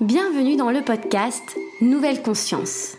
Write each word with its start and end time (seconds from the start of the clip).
Bienvenue 0.00 0.56
dans 0.56 0.72
le 0.72 0.82
podcast 0.82 1.56
Nouvelle 1.80 2.20
Conscience. 2.20 2.96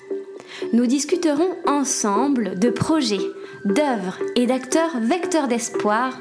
Nous 0.71 0.85
discuterons 0.85 1.49
ensemble 1.67 2.57
de 2.57 2.69
projets, 2.69 3.19
d'œuvres 3.65 4.17
et 4.37 4.45
d'acteurs 4.45 4.99
vecteurs 5.01 5.49
d'espoir 5.49 6.17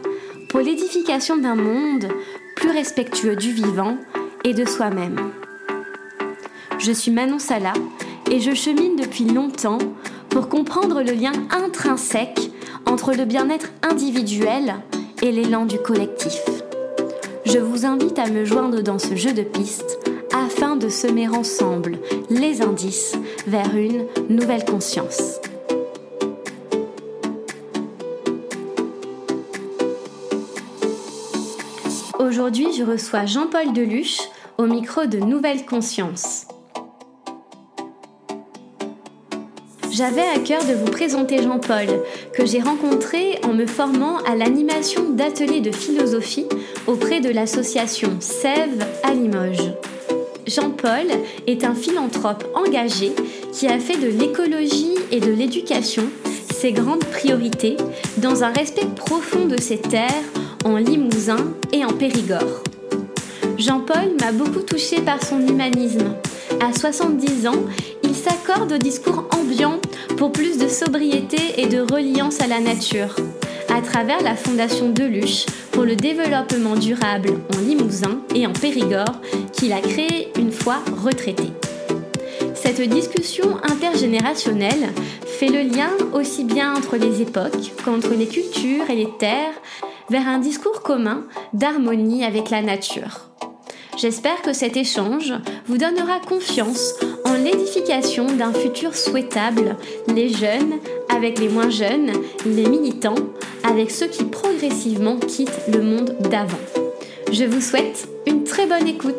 pour 0.48 0.58
l'édification 0.58 1.36
d'un 1.36 1.54
monde 1.54 2.08
plus 2.56 2.70
respectueux 2.70 3.36
du 3.36 3.52
vivant 3.52 3.98
et 4.42 4.52
de 4.52 4.64
soi-même. 4.64 5.30
Je 6.78 6.90
suis 6.90 7.12
Manon 7.12 7.38
Sala 7.38 7.72
et 8.28 8.40
je 8.40 8.52
chemine 8.52 8.96
depuis 8.96 9.26
longtemps 9.26 9.78
pour 10.28 10.48
comprendre 10.48 11.02
le 11.02 11.12
lien 11.12 11.32
intrinsèque 11.50 12.50
entre 12.86 13.14
le 13.14 13.24
bien-être 13.24 13.70
individuel 13.82 14.74
et 15.22 15.30
l'élan 15.30 15.66
du 15.66 15.78
collectif. 15.78 16.42
Je 17.46 17.58
vous 17.58 17.86
invite 17.86 18.18
à 18.18 18.28
me 18.28 18.44
joindre 18.44 18.82
dans 18.82 18.98
ce 18.98 19.14
jeu 19.14 19.32
de 19.32 19.42
pistes 19.42 20.03
de 20.84 20.90
semer 20.90 21.28
ensemble 21.28 21.98
les 22.28 22.60
indices 22.60 23.14
vers 23.46 23.74
une 23.74 24.04
nouvelle 24.28 24.66
conscience. 24.66 25.40
Aujourd'hui, 32.18 32.66
je 32.76 32.82
reçois 32.82 33.24
Jean-Paul 33.24 33.72
Deluche 33.72 34.18
au 34.58 34.64
micro 34.66 35.06
de 35.06 35.18
Nouvelle 35.18 35.64
Conscience. 35.64 36.46
J'avais 39.90 40.20
à 40.20 40.38
cœur 40.38 40.66
de 40.66 40.74
vous 40.74 40.90
présenter 40.90 41.42
Jean-Paul, 41.42 41.86
que 42.34 42.44
j'ai 42.44 42.60
rencontré 42.60 43.38
en 43.44 43.54
me 43.54 43.66
formant 43.66 44.18
à 44.24 44.34
l'animation 44.34 45.08
d'ateliers 45.10 45.62
de 45.62 45.72
philosophie 45.72 46.48
auprès 46.86 47.20
de 47.20 47.30
l'association 47.30 48.10
Sève 48.20 48.84
à 49.02 49.14
Limoges. 49.14 49.72
Jean-Paul 50.46 51.06
est 51.46 51.64
un 51.64 51.74
philanthrope 51.74 52.44
engagé 52.54 53.12
qui 53.52 53.66
a 53.66 53.78
fait 53.78 53.96
de 53.96 54.08
l'écologie 54.08 54.94
et 55.10 55.20
de 55.20 55.32
l'éducation 55.32 56.04
ses 56.54 56.72
grandes 56.72 57.04
priorités 57.04 57.76
dans 58.18 58.44
un 58.44 58.52
respect 58.52 58.86
profond 58.96 59.46
de 59.46 59.60
ses 59.60 59.78
terres 59.78 60.24
en 60.64 60.76
Limousin 60.76 61.54
et 61.72 61.84
en 61.84 61.92
Périgord. 61.92 62.62
Jean-Paul 63.58 64.16
m'a 64.20 64.32
beaucoup 64.32 64.62
touché 64.62 65.00
par 65.00 65.22
son 65.22 65.46
humanisme. 65.46 66.14
À 66.60 66.72
70 66.72 67.46
ans, 67.46 67.64
il 68.02 68.14
s'accorde 68.14 68.72
au 68.72 68.78
discours 68.78 69.28
ambiant 69.38 69.78
pour 70.16 70.32
plus 70.32 70.58
de 70.58 70.68
sobriété 70.68 71.38
et 71.58 71.66
de 71.66 71.80
reliance 71.80 72.40
à 72.40 72.46
la 72.46 72.60
nature, 72.60 73.14
à 73.74 73.82
travers 73.82 74.22
la 74.22 74.36
Fondation 74.36 74.90
Deluche 74.90 75.46
pour 75.72 75.82
le 75.82 75.96
développement 75.96 76.76
durable 76.76 77.30
en 77.56 77.60
Limousin 77.60 78.20
et 78.32 78.46
en 78.46 78.52
Périgord 78.52 79.20
qu'il 79.52 79.72
a 79.72 79.80
créé 79.80 80.28
une 80.38 80.52
fois 80.52 80.78
retraité. 81.02 81.48
Cette 82.54 82.80
discussion 82.80 83.56
intergénérationnelle 83.64 84.90
fait 85.26 85.48
le 85.48 85.62
lien 85.62 85.90
aussi 86.12 86.44
bien 86.44 86.72
entre 86.72 86.96
les 86.96 87.20
époques 87.20 87.72
qu'entre 87.84 88.14
les 88.14 88.28
cultures 88.28 88.88
et 88.88 88.94
les 88.94 89.10
terres 89.18 89.60
vers 90.08 90.28
un 90.28 90.38
discours 90.38 90.82
commun 90.82 91.24
d'harmonie 91.52 92.24
avec 92.24 92.50
la 92.50 92.62
nature. 92.62 93.28
J'espère 93.96 94.42
que 94.42 94.52
cet 94.52 94.76
échange 94.76 95.32
vous 95.66 95.78
donnera 95.78 96.20
confiance 96.20 96.94
en 97.24 97.34
l'édification 97.34 98.26
d'un 98.26 98.52
futur 98.52 98.94
souhaitable, 98.94 99.76
les 100.08 100.28
jeunes 100.28 100.74
avec 101.14 101.38
les 101.38 101.48
moins 101.48 101.70
jeunes, 101.70 102.10
les 102.44 102.66
militants 102.66 103.14
avec 103.62 103.90
ceux 103.90 104.08
qui 104.08 104.24
progressivement 104.24 105.16
quittent 105.16 105.68
le 105.72 105.80
monde 105.80 106.16
d'avant. 106.20 106.58
Je 107.30 107.44
vous 107.44 107.60
souhaite 107.60 108.08
une 108.26 108.44
très 108.44 108.66
bonne 108.66 108.86
écoute. 108.86 109.14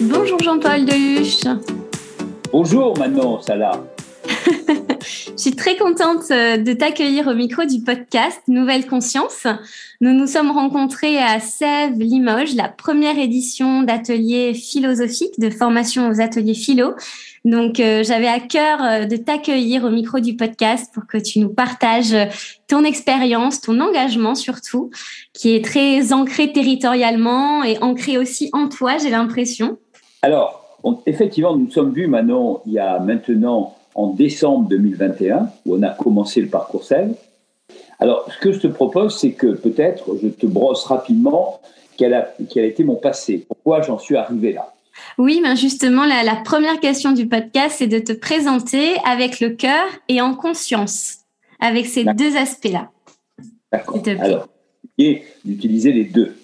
Bonjour 0.00 0.38
Jean-Paul 0.42 0.84
Deluche. 0.84 1.44
Bonjour 2.52 2.96
Manon 2.98 3.40
Salah. 3.40 3.84
Suis 5.42 5.56
très 5.56 5.74
contente 5.76 6.30
euh, 6.30 6.56
de 6.56 6.72
t'accueillir 6.72 7.26
au 7.26 7.34
micro 7.34 7.64
du 7.64 7.80
podcast 7.80 8.40
Nouvelle 8.46 8.86
Conscience. 8.86 9.48
Nous 10.00 10.12
nous 10.12 10.28
sommes 10.28 10.52
rencontrés 10.52 11.18
à 11.18 11.40
Sèvres, 11.40 11.98
Limoges, 11.98 12.54
la 12.54 12.68
première 12.68 13.18
édition 13.18 13.82
d'ateliers 13.82 14.54
philosophiques, 14.54 15.40
de 15.40 15.50
formation 15.50 16.08
aux 16.08 16.20
ateliers 16.20 16.54
philo. 16.54 16.94
Donc, 17.44 17.80
euh, 17.80 18.04
j'avais 18.04 18.28
à 18.28 18.38
cœur 18.38 18.84
euh, 18.84 19.04
de 19.04 19.16
t'accueillir 19.16 19.82
au 19.82 19.90
micro 19.90 20.20
du 20.20 20.36
podcast 20.36 20.94
pour 20.94 21.08
que 21.08 21.18
tu 21.18 21.40
nous 21.40 21.52
partages 21.52 22.14
ton 22.68 22.84
expérience, 22.84 23.60
ton 23.60 23.80
engagement 23.80 24.36
surtout, 24.36 24.90
qui 25.32 25.56
est 25.56 25.64
très 25.64 26.12
ancré 26.12 26.52
territorialement 26.52 27.64
et 27.64 27.78
ancré 27.82 28.16
aussi 28.16 28.48
en 28.52 28.68
toi, 28.68 28.98
j'ai 28.98 29.10
l'impression. 29.10 29.76
Alors, 30.22 30.78
effectivement, 31.04 31.56
nous 31.56 31.64
nous 31.64 31.70
sommes 31.72 31.92
vus 31.92 32.06
Manon 32.06 32.60
il 32.64 32.74
y 32.74 32.78
a 32.78 33.00
maintenant 33.00 33.74
en 33.94 34.08
décembre 34.08 34.68
2021, 34.68 35.50
où 35.66 35.76
on 35.76 35.82
a 35.82 35.90
commencé 35.90 36.40
le 36.40 36.48
parcours 36.48 36.84
SEL. 36.84 37.14
Alors, 37.98 38.26
ce 38.32 38.38
que 38.38 38.52
je 38.52 38.58
te 38.58 38.66
propose, 38.66 39.18
c'est 39.18 39.32
que 39.32 39.48
peut-être 39.48 40.16
je 40.22 40.28
te 40.28 40.46
brosse 40.46 40.84
rapidement 40.84 41.60
quel 41.96 42.14
a, 42.14 42.32
quel 42.50 42.64
a 42.64 42.66
été 42.66 42.84
mon 42.84 42.96
passé, 42.96 43.44
pourquoi 43.46 43.82
j'en 43.82 43.98
suis 43.98 44.16
arrivé 44.16 44.52
là. 44.52 44.72
Oui, 45.18 45.40
ben 45.42 45.54
justement, 45.54 46.04
la, 46.04 46.22
la 46.22 46.36
première 46.36 46.80
question 46.80 47.12
du 47.12 47.26
podcast, 47.26 47.76
c'est 47.78 47.86
de 47.86 47.98
te 47.98 48.12
présenter 48.12 48.94
avec 49.04 49.40
le 49.40 49.50
cœur 49.50 49.86
et 50.08 50.20
en 50.20 50.34
conscience, 50.34 51.18
avec 51.60 51.86
ces 51.86 52.04
deux 52.04 52.36
aspects-là. 52.36 52.90
D'accord. 53.72 54.02
Alors, 54.20 54.48
et 54.98 55.22
d'utiliser 55.44 55.92
les 55.92 56.04
deux, 56.04 56.36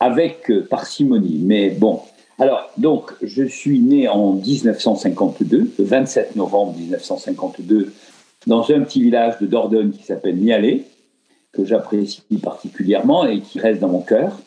avec 0.00 0.50
euh, 0.50 0.66
parcimonie. 0.68 1.40
Mais 1.42 1.70
bon, 1.70 2.00
alors, 2.42 2.68
donc, 2.76 3.12
je 3.22 3.44
suis 3.44 3.78
né 3.78 4.08
en 4.08 4.32
1952, 4.32 5.70
le 5.78 5.84
27 5.84 6.34
novembre 6.34 6.76
1952, 6.76 7.92
dans 8.48 8.68
un 8.68 8.80
petit 8.80 9.00
village 9.00 9.38
de 9.40 9.46
Dordogne 9.46 9.92
qui 9.92 10.02
s'appelle 10.02 10.34
Mialé, 10.34 10.82
que 11.52 11.64
j'apprécie 11.64 12.24
particulièrement 12.42 13.24
et 13.26 13.42
qui 13.42 13.60
reste 13.60 13.80
dans 13.80 13.90
mon 13.90 14.00
cœur, 14.00 14.40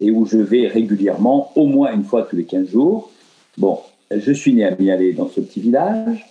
et 0.00 0.10
où 0.10 0.26
je 0.26 0.38
vais 0.38 0.66
régulièrement, 0.66 1.52
au 1.54 1.66
moins 1.66 1.92
une 1.92 2.02
fois 2.02 2.24
tous 2.24 2.34
les 2.34 2.46
15 2.46 2.68
jours. 2.68 3.12
Bon, 3.58 3.78
je 4.10 4.32
suis 4.32 4.52
né 4.52 4.64
à 4.64 4.74
Mialé, 4.74 5.12
dans 5.12 5.28
ce 5.28 5.40
petit 5.40 5.60
village. 5.60 6.26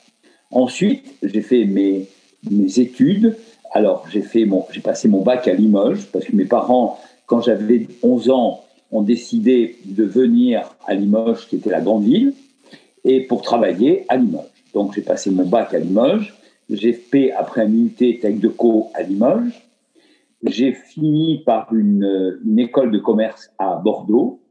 Ensuite, 0.52 1.14
j'ai 1.24 1.42
fait 1.42 1.64
mes, 1.64 2.10
mes 2.52 2.78
études. 2.78 3.38
Alors, 3.72 4.06
j'ai 4.12 4.22
passé 4.82 5.08
mon 5.08 5.22
bac 5.22 5.48
à 5.48 5.54
Limoges, 5.54 6.08
parce 6.12 6.26
que 6.26 6.36
mes 6.36 6.44
parents, 6.44 7.00
quand 7.26 7.40
j'avais 7.40 7.88
11 8.04 8.30
ans, 8.32 8.65
ont 8.96 9.02
décidé 9.02 9.78
de 9.86 10.04
venir 10.04 10.76
à 10.86 10.94
Limoges, 10.94 11.48
qui 11.48 11.58
était 11.58 11.70
la 11.70 11.82
grande 11.82 12.04
ville, 12.04 12.34
et 13.04 13.22
pour 13.22 13.42
travailler 13.42 14.06
à 14.10 14.18
Limoges. 14.18 14.64
Donc 14.74 14.94
j'ai 14.94 15.02
passé 15.02 15.32
mon 15.32 15.46
bac 15.46 15.74
à 15.74 15.80
Limoges, 15.80 16.34
j'ai 16.70 16.94
fait 16.94 17.32
après 17.32 17.62
un 17.62 17.70
IUT 17.70 18.20
Tech 18.20 18.40
de 18.40 18.48
Co 18.48 18.90
à 18.94 19.04
Limoges, 19.04 19.54
j'ai 20.44 20.74
fini 20.74 21.44
par 21.46 21.74
une, 21.74 22.40
école 22.58 22.92
de 22.92 23.00
commerce 23.00 23.52
à 23.58 23.76
Bordeaux, 23.76 24.42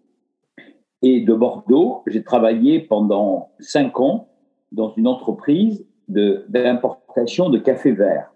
et 1.03 1.21
de 1.21 1.35
Bordeaux, 1.35 2.03
j'ai 2.07 2.23
travaillé 2.23 2.81
pendant 2.81 3.51
cinq 3.61 4.01
ans 4.01 4.29
dans 4.73 4.95
une 4.95 5.07
entreprise 5.07 5.85
d'importation 6.09 7.51
de 7.51 7.59
café 7.59 7.93
vert. 7.93 8.33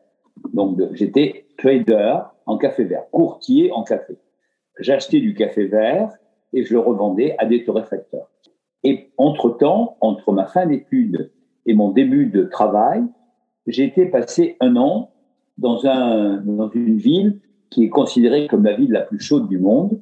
Donc 0.52 0.78
j'étais 0.92 1.46
trader 1.56 2.18
en 2.46 2.58
café 2.58 2.84
vert, 2.84 3.04
courtier 3.10 3.72
en 3.72 3.82
café 3.82 4.18
j'achetais 4.78 5.20
du 5.20 5.34
café 5.34 5.66
vert 5.66 6.10
et 6.52 6.64
je 6.64 6.72
le 6.72 6.80
revendais 6.80 7.34
à 7.38 7.46
des 7.46 7.64
torréfacteurs. 7.64 8.28
Et 8.84 9.10
entre-temps, 9.16 9.96
entre 10.00 10.32
ma 10.32 10.46
fin 10.46 10.66
d'études 10.66 11.30
et 11.66 11.74
mon 11.74 11.90
début 11.90 12.26
de 12.26 12.44
travail, 12.44 13.02
j'ai 13.66 13.84
été 13.84 14.06
passé 14.06 14.56
un 14.60 14.76
an 14.76 15.10
dans, 15.58 15.86
un, 15.86 16.38
dans 16.38 16.70
une 16.70 16.96
ville 16.96 17.40
qui 17.70 17.84
est 17.84 17.88
considérée 17.88 18.46
comme 18.46 18.64
la 18.64 18.74
ville 18.74 18.92
la 18.92 19.02
plus 19.02 19.20
chaude 19.20 19.48
du 19.48 19.58
monde. 19.58 20.00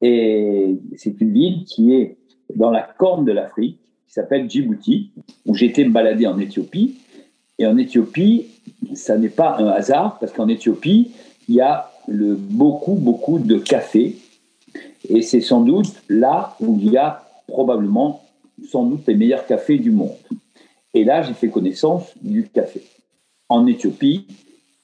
Et 0.00 0.78
c'est 0.96 1.20
une 1.20 1.32
ville 1.32 1.64
qui 1.64 1.94
est 1.94 2.18
dans 2.54 2.70
la 2.70 2.82
corne 2.82 3.24
de 3.24 3.32
l'Afrique, 3.32 3.80
qui 4.06 4.12
s'appelle 4.12 4.48
Djibouti, 4.48 5.10
où 5.46 5.56
été 5.56 5.84
me 5.84 5.92
balader 5.92 6.26
en 6.26 6.38
Éthiopie. 6.38 6.98
Et 7.58 7.66
en 7.66 7.76
Éthiopie, 7.76 8.46
ça 8.94 9.18
n'est 9.18 9.28
pas 9.28 9.56
un 9.58 9.68
hasard, 9.68 10.18
parce 10.20 10.32
qu'en 10.32 10.48
Éthiopie, 10.48 11.10
il 11.48 11.56
y 11.56 11.60
a 11.60 11.90
le, 12.08 12.34
beaucoup, 12.34 12.94
beaucoup 12.94 13.38
de 13.38 13.58
café. 13.58 14.16
Et 15.08 15.22
c'est 15.22 15.40
sans 15.40 15.60
doute 15.60 15.94
là 16.08 16.56
où 16.60 16.78
il 16.80 16.92
y 16.92 16.96
a 16.96 17.24
probablement, 17.46 18.24
sans 18.70 18.84
doute, 18.84 19.02
les 19.06 19.14
meilleurs 19.14 19.46
cafés 19.46 19.78
du 19.78 19.90
monde. 19.90 20.16
Et 20.94 21.04
là, 21.04 21.22
j'ai 21.22 21.34
fait 21.34 21.48
connaissance 21.48 22.04
du 22.20 22.48
café 22.48 22.82
en 23.48 23.66
Éthiopie 23.66 24.26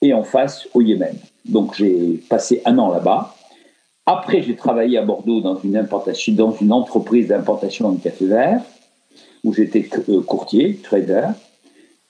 et 0.01 0.15
en 0.15 0.23
face 0.23 0.69
au 0.75 0.81
Yémen. 0.81 1.17
Donc 1.45 1.75
j'ai 1.77 2.23
passé 2.29 2.63
un 2.65 2.79
an 2.79 2.91
là-bas. 2.91 3.35
Après, 4.07 4.43
j'ai 4.43 4.55
travaillé 4.55 4.99
à 4.99 5.03
Bordeaux 5.03 5.41
dans 5.41 5.57
une, 5.57 5.77
importation, 5.77 6.35
dans 6.35 6.53
une 6.53 6.73
entreprise 6.73 7.29
d'importation 7.29 7.93
de 7.93 8.01
café 8.01 8.27
vert, 8.27 8.63
où 9.43 9.53
j'étais 9.55 9.89
euh, 10.09 10.21
courtier, 10.21 10.77
trader. 10.77 11.29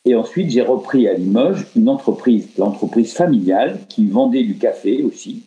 Et 0.05 0.15
ensuite, 0.15 0.51
j'ai 0.51 0.63
repris 0.63 1.09
à 1.09 1.15
Limoges 1.15 1.67
une 1.77 1.89
entreprise, 1.89 2.49
l'entreprise 2.59 3.15
familiale, 3.15 3.79
qui 3.89 4.07
vendait 4.07 4.43
du 4.43 4.59
café 4.59 5.03
aussi, 5.03 5.45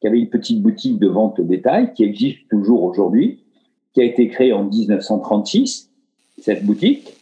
qui 0.00 0.06
avait 0.06 0.20
une 0.20 0.28
petite 0.28 0.62
boutique 0.62 0.98
de 0.98 1.08
vente 1.08 1.38
au 1.40 1.42
détail, 1.42 1.92
qui 1.94 2.04
existe 2.04 2.48
toujours 2.48 2.84
aujourd'hui, 2.84 3.40
qui 3.92 4.00
a 4.00 4.04
été 4.04 4.28
créée 4.28 4.52
en 4.52 4.64
1936, 4.64 5.90
cette 6.40 6.64
boutique. 6.64 7.12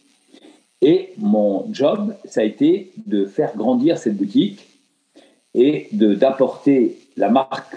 Et 0.83 1.13
mon 1.17 1.65
job, 1.71 2.15
ça 2.25 2.41
a 2.41 2.43
été 2.43 2.91
de 3.05 3.25
faire 3.25 3.55
grandir 3.55 3.97
cette 3.97 4.17
boutique 4.17 4.67
et 5.53 5.87
d'apporter 5.91 6.97
la 7.17 7.29
marque 7.29 7.75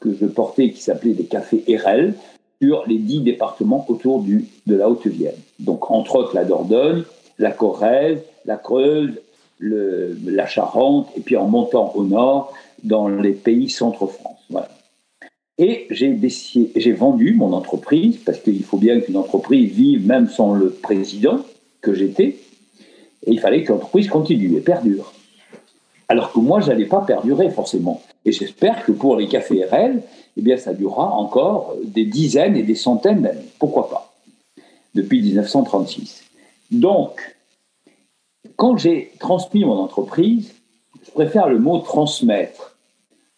que 0.00 0.12
je 0.12 0.26
portais, 0.26 0.70
qui 0.70 0.82
s'appelait 0.82 1.14
des 1.14 1.24
cafés 1.24 1.64
RL, 1.68 2.14
sur 2.60 2.84
les 2.86 2.98
dix 2.98 3.20
départements 3.20 3.84
autour 3.88 4.22
du, 4.22 4.46
de 4.66 4.76
la 4.76 4.88
Haute-Vienne. 4.88 5.34
Donc, 5.58 5.90
entre 5.90 6.16
autres, 6.16 6.34
la 6.34 6.44
Dordogne, 6.44 7.04
la 7.38 7.50
Corrèze, 7.50 8.20
la 8.44 8.56
Creuse, 8.56 9.12
la 9.60 10.46
Charente, 10.46 11.08
et 11.16 11.20
puis 11.20 11.36
en 11.36 11.46
montant 11.46 11.92
au 11.94 12.04
nord, 12.04 12.52
dans 12.82 13.08
les 13.08 13.32
pays 13.32 13.70
centre-France. 13.70 14.38
Et 15.56 15.86
j'ai 15.90 16.92
vendu 16.92 17.34
mon 17.34 17.52
entreprise, 17.52 18.18
parce 18.18 18.40
qu'il 18.40 18.64
faut 18.64 18.76
bien 18.76 19.00
qu'une 19.00 19.16
entreprise 19.16 19.70
vive 19.72 20.06
même 20.06 20.28
sans 20.28 20.52
le 20.54 20.70
président 20.70 21.40
que 21.80 21.94
j'étais, 21.94 22.36
et 23.26 23.30
il 23.30 23.40
fallait 23.40 23.62
que 23.62 23.72
l'entreprise 23.72 24.08
continue 24.08 24.56
et 24.56 24.60
perdure. 24.60 25.12
Alors 26.08 26.32
que 26.32 26.38
moi, 26.38 26.60
je 26.60 26.68
n'allais 26.68 26.84
pas 26.84 27.00
perdurer 27.00 27.50
forcément. 27.50 28.02
Et 28.26 28.32
j'espère 28.32 28.84
que 28.84 28.92
pour 28.92 29.16
les 29.16 29.28
cafés 29.28 29.64
RL, 29.64 30.02
eh 30.36 30.42
bien, 30.42 30.58
ça 30.58 30.74
durera 30.74 31.14
encore 31.14 31.74
des 31.82 32.04
dizaines 32.04 32.56
et 32.56 32.62
des 32.62 32.74
centaines 32.74 33.22
d'années. 33.22 33.48
Pourquoi 33.58 33.88
pas? 33.88 34.14
Depuis 34.94 35.22
1936. 35.22 36.24
Donc, 36.80 37.36
quand 38.56 38.76
j'ai 38.76 39.12
transmis 39.20 39.64
mon 39.64 39.78
entreprise, 39.78 40.54
je 41.04 41.10
préfère 41.12 41.48
le 41.48 41.58
mot 41.58 41.78
transmettre 41.78 42.76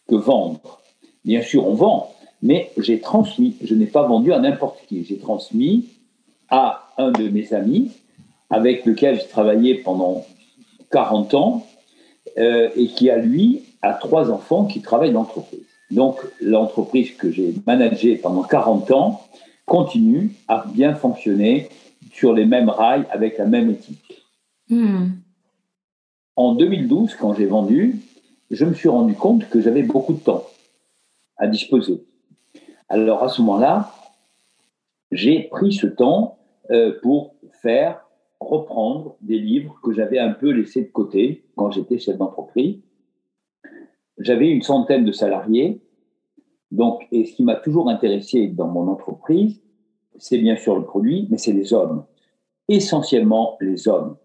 que 0.08 0.14
vendre. 0.14 0.80
Bien 1.24 1.42
sûr, 1.42 1.66
on 1.66 1.74
vend, 1.74 2.14
mais 2.42 2.70
j'ai 2.78 3.00
transmis. 3.00 3.56
Je 3.62 3.74
n'ai 3.74 3.86
pas 3.86 4.06
vendu 4.06 4.32
à 4.32 4.38
n'importe 4.38 4.78
qui. 4.88 5.04
J'ai 5.04 5.18
transmis 5.18 5.88
à 6.48 6.88
un 6.96 7.10
de 7.10 7.28
mes 7.28 7.52
amis 7.52 7.90
avec 8.48 8.86
lequel 8.86 9.20
j'ai 9.20 9.26
travaillé 9.26 9.74
pendant 9.74 10.24
40 10.90 11.34
ans 11.34 11.66
euh, 12.38 12.70
et 12.76 12.86
qui 12.86 13.10
a, 13.10 13.18
lui, 13.18 13.64
a 13.82 13.92
trois 13.92 14.30
enfants 14.30 14.64
qui 14.64 14.80
travaillent 14.80 15.12
dans 15.12 15.20
l'entreprise. 15.20 15.66
Donc, 15.90 16.18
l'entreprise 16.40 17.12
que 17.16 17.30
j'ai 17.30 17.54
managée 17.66 18.16
pendant 18.16 18.42
40 18.44 18.90
ans 18.92 19.22
continue 19.66 20.32
à 20.48 20.64
bien 20.72 20.94
fonctionner 20.94 21.68
sur 22.16 22.32
les 22.32 22.46
mêmes 22.46 22.70
rails 22.70 23.04
avec 23.10 23.36
la 23.36 23.44
même 23.44 23.70
éthique. 23.70 24.24
Hmm. 24.70 25.08
En 26.34 26.54
2012, 26.54 27.14
quand 27.14 27.34
j'ai 27.34 27.44
vendu, 27.44 28.00
je 28.50 28.64
me 28.64 28.72
suis 28.72 28.88
rendu 28.88 29.14
compte 29.14 29.46
que 29.50 29.60
j'avais 29.60 29.82
beaucoup 29.82 30.14
de 30.14 30.20
temps 30.20 30.44
à 31.36 31.46
disposer. 31.46 32.02
Alors 32.88 33.22
à 33.22 33.28
ce 33.28 33.42
moment-là, 33.42 33.92
j'ai 35.12 35.42
pris 35.42 35.74
ce 35.74 35.86
temps 35.86 36.38
euh, 36.70 36.98
pour 37.02 37.34
faire 37.60 38.00
reprendre 38.40 39.16
des 39.20 39.38
livres 39.38 39.78
que 39.82 39.92
j'avais 39.92 40.18
un 40.18 40.32
peu 40.32 40.50
laissés 40.50 40.84
de 40.84 40.90
côté 40.90 41.44
quand 41.54 41.70
j'étais 41.70 41.98
chef 41.98 42.16
d'entreprise. 42.16 42.78
J'avais 44.18 44.48
une 44.48 44.62
centaine 44.62 45.04
de 45.04 45.12
salariés. 45.12 45.82
Donc, 46.70 47.06
et 47.12 47.26
ce 47.26 47.34
qui 47.34 47.44
m'a 47.44 47.56
toujours 47.56 47.90
intéressé 47.90 48.46
dans 48.46 48.68
mon 48.68 48.88
entreprise, 48.88 49.60
c'est 50.18 50.38
bien 50.38 50.56
sûr 50.56 50.76
le 50.76 50.84
produit, 50.84 51.26
mais 51.30 51.38
c'est 51.38 51.52
les 51.52 51.72
hommes. 51.72 52.04
Essentiellement 52.68 53.56
les 53.60 53.88
hommes. 53.88 54.16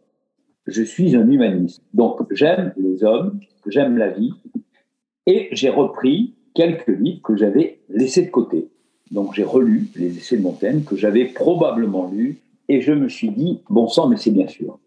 Je 0.68 0.84
suis 0.84 1.16
un 1.16 1.30
humaniste. 1.30 1.84
Donc, 1.94 2.22
j'aime 2.32 2.74
les 2.78 3.04
hommes, 3.04 3.40
j'aime 3.68 3.98
la 3.98 4.10
vie. 4.10 4.34
Et 5.28 5.50
j'ai 5.52 5.70
repris 5.70 6.36
quelques 6.54 6.88
livres 6.88 7.22
que 7.22 7.36
j'avais 7.36 7.80
laissés 7.90 8.24
de 8.24 8.32
côté. 8.32 8.70
Donc, 9.12 9.34
j'ai 9.34 9.44
relu 9.44 9.90
les 9.96 10.18
essais 10.18 10.38
de 10.38 10.42
Montaigne 10.42 10.84
que 10.84 10.96
j'avais 10.96 11.26
probablement 11.26 12.10
lus 12.10 12.42
et 12.70 12.82
je 12.82 12.94
me 12.94 13.10
suis 13.10 13.30
dit, 13.30 13.62
bon 13.70 13.88
sang, 13.88 14.08
mais 14.08 14.18
c'est 14.18 14.32
bien 14.32 14.48
sûr. 14.48 14.80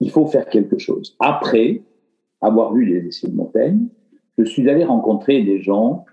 Il 0.00 0.10
faut 0.10 0.26
faire 0.26 0.48
quelque 0.48 0.78
chose. 0.78 1.16
Après 1.20 1.82
avoir 2.40 2.74
vu 2.74 2.84
les 2.84 3.06
essais 3.06 3.28
de 3.28 3.34
Montaigne, 3.34 3.86
je 4.38 4.44
suis 4.44 4.68
allé 4.68 4.84
rencontrer 4.84 5.42
des 5.42 5.62
gens. 5.62 6.04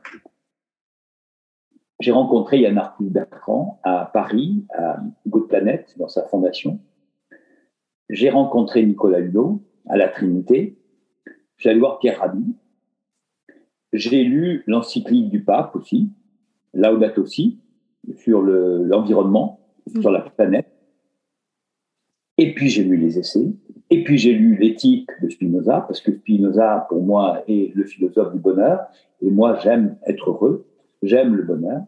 J'ai 2.02 2.12
rencontré 2.12 2.60
Yann 2.60 2.80
Arthur 2.80 3.12
Bertrand 3.12 3.80
à 3.84 4.10
Paris, 4.12 4.66
à 4.74 5.00
Good 5.28 5.48
Planet, 5.48 5.94
dans 6.00 6.08
sa 6.08 6.24
fondation. 6.24 6.80
J'ai 8.10 8.32
rencontré 8.32 8.84
Nicolas 8.84 9.20
Hulot 9.20 9.62
à 9.88 9.98
la 9.98 10.08
Trinité. 10.08 10.80
J'ai 11.58 11.70
allé 11.70 11.80
voir 11.80 12.00
Pierre 12.00 12.20
Rabhi. 12.20 12.56
J'ai 13.94 14.24
lu 14.24 14.64
l'encyclique 14.66 15.30
du 15.30 15.44
pape 15.44 15.76
aussi, 15.76 16.10
Laudato 16.74 17.22
aussi, 17.22 17.60
sur 18.16 18.42
l'environnement 18.42 19.60
sur 20.02 20.10
la 20.10 20.22
planète. 20.22 20.72
Et 22.40 22.56
puis 22.56 22.70
j'ai 22.70 22.84
lu 22.84 22.98
les 22.98 23.20
essais, 23.20 23.54
et 23.92 24.04
puis 24.04 24.18
j'ai 24.18 24.34
lu 24.34 24.56
l'éthique 24.56 25.10
de 25.22 25.30
Spinoza, 25.30 25.82
parce 25.82 26.02
que 26.02 26.12
Spinoza, 26.12 26.88
pour 26.90 27.04
moi, 27.04 27.44
est 27.48 27.76
le 27.76 27.84
philosophe 27.84 28.34
du 28.34 28.40
bonheur, 28.40 28.88
et 29.22 29.30
moi, 29.30 29.60
j'aime 29.62 29.98
être 30.08 30.32
heureux, 30.32 30.66
j'aime 31.02 31.36
le 31.36 31.44
bonheur. 31.44 31.82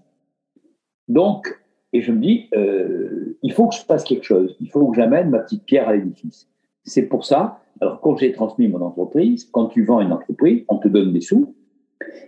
Donc, 1.08 1.60
et 1.92 2.02
je 2.02 2.12
me 2.12 2.20
dis, 2.20 2.50
euh, 2.56 3.38
il 3.44 3.54
faut 3.54 3.68
que 3.68 3.76
je 3.76 3.82
fasse 3.82 4.04
quelque 4.04 4.26
chose, 4.26 4.56
il 4.60 4.70
faut 4.70 4.88
que 4.88 4.96
j'amène 4.96 5.30
ma 5.30 5.40
petite 5.40 5.64
pierre 5.64 5.88
à 5.88 5.96
l'édifice. 5.96 6.50
C'est 6.84 7.04
pour 7.04 7.26
ça, 7.26 7.62
alors 7.82 8.02
quand 8.02 8.18
j'ai 8.18 8.32
transmis 8.32 8.68
mon 8.68 8.82
entreprise, 8.82 9.46
quand 9.52 9.68
tu 9.68 9.84
vends 9.84 10.02
une 10.02 10.12
entreprise, 10.12 10.64
on 10.70 10.78
te 10.78 10.88
donne 10.88 11.14
des 11.14 11.22
sous, 11.22 11.56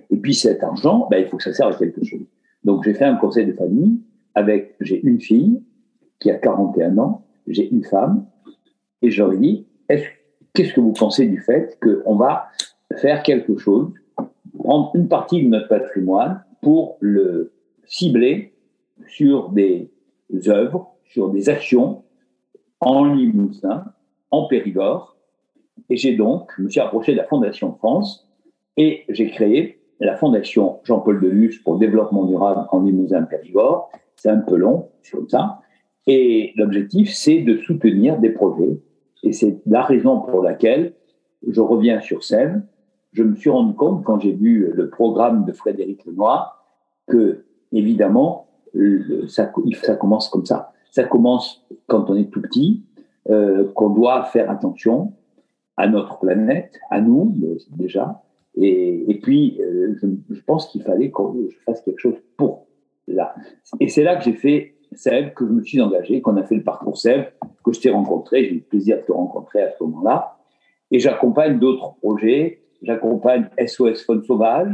et 0.10 0.18
puis 0.18 0.36
cet 0.36 0.64
argent, 0.64 1.08
ben, 1.10 1.18
il 1.18 1.28
faut 1.28 1.38
que 1.38 1.44
ça 1.44 1.54
serve 1.54 1.74
à 1.74 1.78
quelque 1.78 2.04
chose. 2.06 2.26
Donc 2.64 2.84
j'ai 2.84 2.94
fait 2.94 3.06
un 3.06 3.16
conseil 3.16 3.46
de 3.48 3.54
famille, 3.54 4.02
avec, 4.36 4.76
j'ai 4.82 5.02
une 5.06 5.20
fille 5.20 5.64
qui 6.20 6.30
a 6.30 6.36
41 6.36 6.98
ans, 6.98 7.26
j'ai 7.48 7.70
une 7.70 7.84
femme, 7.84 8.26
et 9.02 9.10
je 9.10 9.24
leur 9.24 9.34
ai 9.34 9.38
dit, 9.38 9.66
qu'est-ce 10.54 10.74
que 10.74 10.82
vous 10.82 10.94
pensez 10.94 11.28
du 11.28 11.40
fait 11.40 11.78
qu'on 11.82 12.16
va 12.16 12.48
faire 12.98 13.24
quelque 13.24 13.58
chose, 13.58 13.94
prendre 14.60 14.92
une 14.96 15.08
partie 15.08 15.44
de 15.44 15.50
notre 15.50 15.68
patrimoine 15.68 16.44
pour 16.66 16.98
le 17.00 17.54
cibler 17.86 18.56
sur 19.06 19.50
des 19.50 19.92
œuvres, 20.48 20.96
sur 21.04 21.30
des 21.30 21.48
actions 21.48 22.02
en 22.80 23.06
Limousin, 23.06 23.86
en 24.32 24.48
Périgord. 24.48 25.16
Et 25.92 25.96
j'ai 25.96 26.16
donc, 26.16 26.50
je 26.58 26.64
me 26.64 26.70
suis 26.70 26.80
approché 26.80 27.12
de 27.12 27.18
la 27.18 27.26
Fondation 27.26 27.76
France 27.76 28.28
et 28.78 29.04
j'ai 29.10 29.30
créé 29.30 29.80
la 30.00 30.16
Fondation 30.16 30.80
Jean-Paul 30.86 31.22
Deluche 31.22 31.64
pour 31.64 31.78
développement 31.78 32.26
durable 32.26 32.66
en 32.72 32.82
Limousin-Périgord, 32.82 33.92
c'est 34.16 34.30
un 34.30 34.40
peu 34.40 34.56
long, 34.56 34.90
c'est 35.04 35.16
comme 35.16 35.30
ça. 35.30 35.62
Et 36.08 36.52
l'objectif, 36.56 37.14
c'est 37.14 37.42
de 37.42 37.58
soutenir 37.58 38.18
des 38.18 38.32
projets. 38.32 38.82
Et 39.22 39.34
c'est 39.34 39.62
la 39.68 39.84
raison 39.84 40.22
pour 40.22 40.42
laquelle 40.42 40.94
je 41.48 41.62
reviens 41.62 42.02
sur 42.02 42.24
scène. 42.24 42.66
Je 43.14 43.22
me 43.22 43.36
suis 43.36 43.52
rendu 43.52 43.76
compte, 43.76 44.04
quand 44.04 44.20
j'ai 44.20 44.34
vu 44.34 44.72
le 44.74 44.90
programme 44.90 45.46
de 45.46 45.54
Frédéric 45.54 46.04
Lenoir, 46.06 46.55
que, 47.08 47.46
évidemment, 47.72 48.48
ça, 49.28 49.46
commence 50.00 50.30
comme 50.30 50.46
ça. 50.46 50.72
Ça 50.92 51.04
commence 51.04 51.66
quand 51.88 52.10
on 52.10 52.16
est 52.16 52.32
tout 52.32 52.42
petit, 52.42 52.84
euh, 53.30 53.72
qu'on 53.74 53.90
doit 53.90 54.24
faire 54.26 54.50
attention 54.50 55.14
à 55.78 55.88
notre 55.88 56.20
planète, 56.20 56.78
à 56.90 57.02
nous 57.02 57.34
déjà. 57.72 58.22
Et, 58.58 59.20
puis, 59.22 59.60
euh, 59.62 59.96
je, 60.30 60.42
pense 60.42 60.68
qu'il 60.68 60.82
fallait 60.84 61.12
que 61.12 61.22
je 61.50 61.58
fasse 61.66 61.82
quelque 61.82 62.00
chose 62.00 62.16
pour 62.38 62.68
là. 63.08 63.36
Et 63.80 63.90
c'est 63.90 64.04
là 64.04 64.16
que 64.16 64.24
j'ai 64.24 64.34
fait 64.34 64.76
Seb, 64.94 65.34
que 65.34 65.46
je 65.46 65.52
me 65.52 65.62
suis 65.62 65.82
engagé, 65.82 66.22
qu'on 66.22 66.38
a 66.38 66.44
fait 66.44 66.56
le 66.56 66.64
parcours 66.64 66.98
Seb, 66.98 67.26
que 67.64 67.74
je 67.74 67.82
t'ai 67.82 67.90
rencontré, 67.90 68.46
j'ai 68.46 68.52
eu 68.52 68.56
le 68.56 68.62
plaisir 68.62 68.98
de 68.98 69.02
te 69.02 69.12
rencontrer 69.12 69.62
à 69.62 69.72
ce 69.72 69.84
moment-là. 69.84 70.38
Et 70.92 71.00
j'accompagne 71.00 71.60
d'autres 71.60 71.96
projets. 71.96 72.62
J'accompagne 72.82 73.50
SOS 73.66 74.04
Faune 74.06 74.24
Sauvage, 74.24 74.72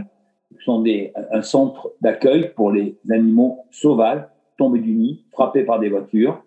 sont 0.60 0.82
des, 0.82 1.14
un 1.32 1.42
centre 1.42 1.92
d'accueil 2.02 2.52
pour 2.56 2.72
les 2.72 2.96
animaux 3.10 3.66
sauvages 3.72 4.24
tombés 4.58 4.80
du 4.80 4.94
nid, 4.94 5.24
frappés 5.32 5.64
par 5.64 5.80
des 5.80 5.90
voitures. 5.90 6.44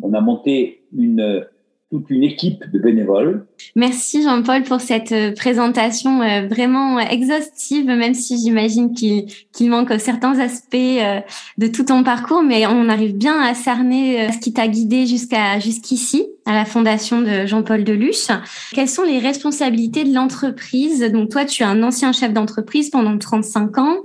On 0.00 0.12
a 0.14 0.20
monté 0.20 0.82
une, 0.96 1.46
toute 1.90 2.10
une 2.10 2.22
équipe 2.22 2.70
de 2.70 2.78
bénévoles. 2.78 3.46
Merci 3.74 4.22
Jean-Paul 4.22 4.62
pour 4.62 4.80
cette 4.80 5.12
euh, 5.12 5.32
présentation 5.32 6.20
euh, 6.20 6.46
vraiment 6.46 6.98
exhaustive, 6.98 7.86
même 7.86 8.12
si 8.12 8.38
j'imagine 8.38 8.92
qu'il 8.92 9.70
manque 9.70 9.98
certains 9.98 10.38
aspects 10.38 10.74
euh, 10.74 11.20
de 11.56 11.66
tout 11.66 11.84
ton 11.84 12.04
parcours, 12.04 12.42
mais 12.42 12.66
on 12.66 12.90
arrive 12.90 13.16
bien 13.16 13.40
à 13.40 13.54
cerner 13.54 14.30
ce 14.32 14.38
qui 14.38 14.52
t'a 14.52 14.68
guidé 14.68 15.06
jusqu'à 15.06 15.58
jusqu'ici 15.60 16.26
à 16.44 16.54
la 16.54 16.64
fondation 16.64 17.20
de 17.20 17.46
Jean-Paul 17.46 17.84
Deluche. 17.84 18.28
Quelles 18.72 18.88
sont 18.88 19.02
les 19.02 19.18
responsabilités 19.18 20.04
de 20.04 20.14
l'entreprise? 20.14 21.00
Donc 21.12 21.30
toi, 21.30 21.44
tu 21.44 21.62
es 21.62 21.66
un 21.66 21.82
ancien 21.82 22.12
chef 22.12 22.32
d'entreprise 22.32 22.88
pendant 22.88 23.16
35 23.18 23.78
ans. 23.78 23.96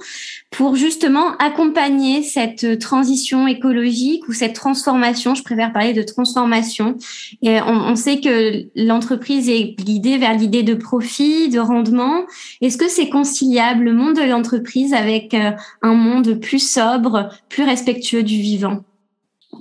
pour 0.51 0.75
justement 0.75 1.35
accompagner 1.39 2.21
cette 2.21 2.77
transition 2.77 3.47
écologique 3.47 4.27
ou 4.27 4.33
cette 4.33 4.53
transformation. 4.53 5.33
Je 5.33 5.41
préfère 5.41 5.73
parler 5.73 5.93
de 5.93 6.03
transformation. 6.03 6.95
Et 7.41 7.59
sait 7.95 8.19
que 8.19 8.65
l'entreprise 8.75 9.49
est 9.49 9.75
guidée 9.75 10.17
vers 10.17 10.37
l'idée 10.37 10.63
de 10.63 10.73
profit, 10.73 11.49
de 11.49 11.59
rendement. 11.59 12.23
Est-ce 12.61 12.77
que 12.77 12.89
c'est 12.89 13.09
conciliable 13.09 13.85
le 13.85 13.93
monde 13.93 14.15
de 14.15 14.29
l'entreprise 14.29 14.93
avec 14.93 15.33
euh, 15.33 15.51
un 15.81 15.93
monde 15.93 16.39
plus 16.39 16.59
sobre, 16.59 17.29
plus 17.49 17.63
respectueux 17.63 18.23
du 18.23 18.35
vivant? 18.35 18.79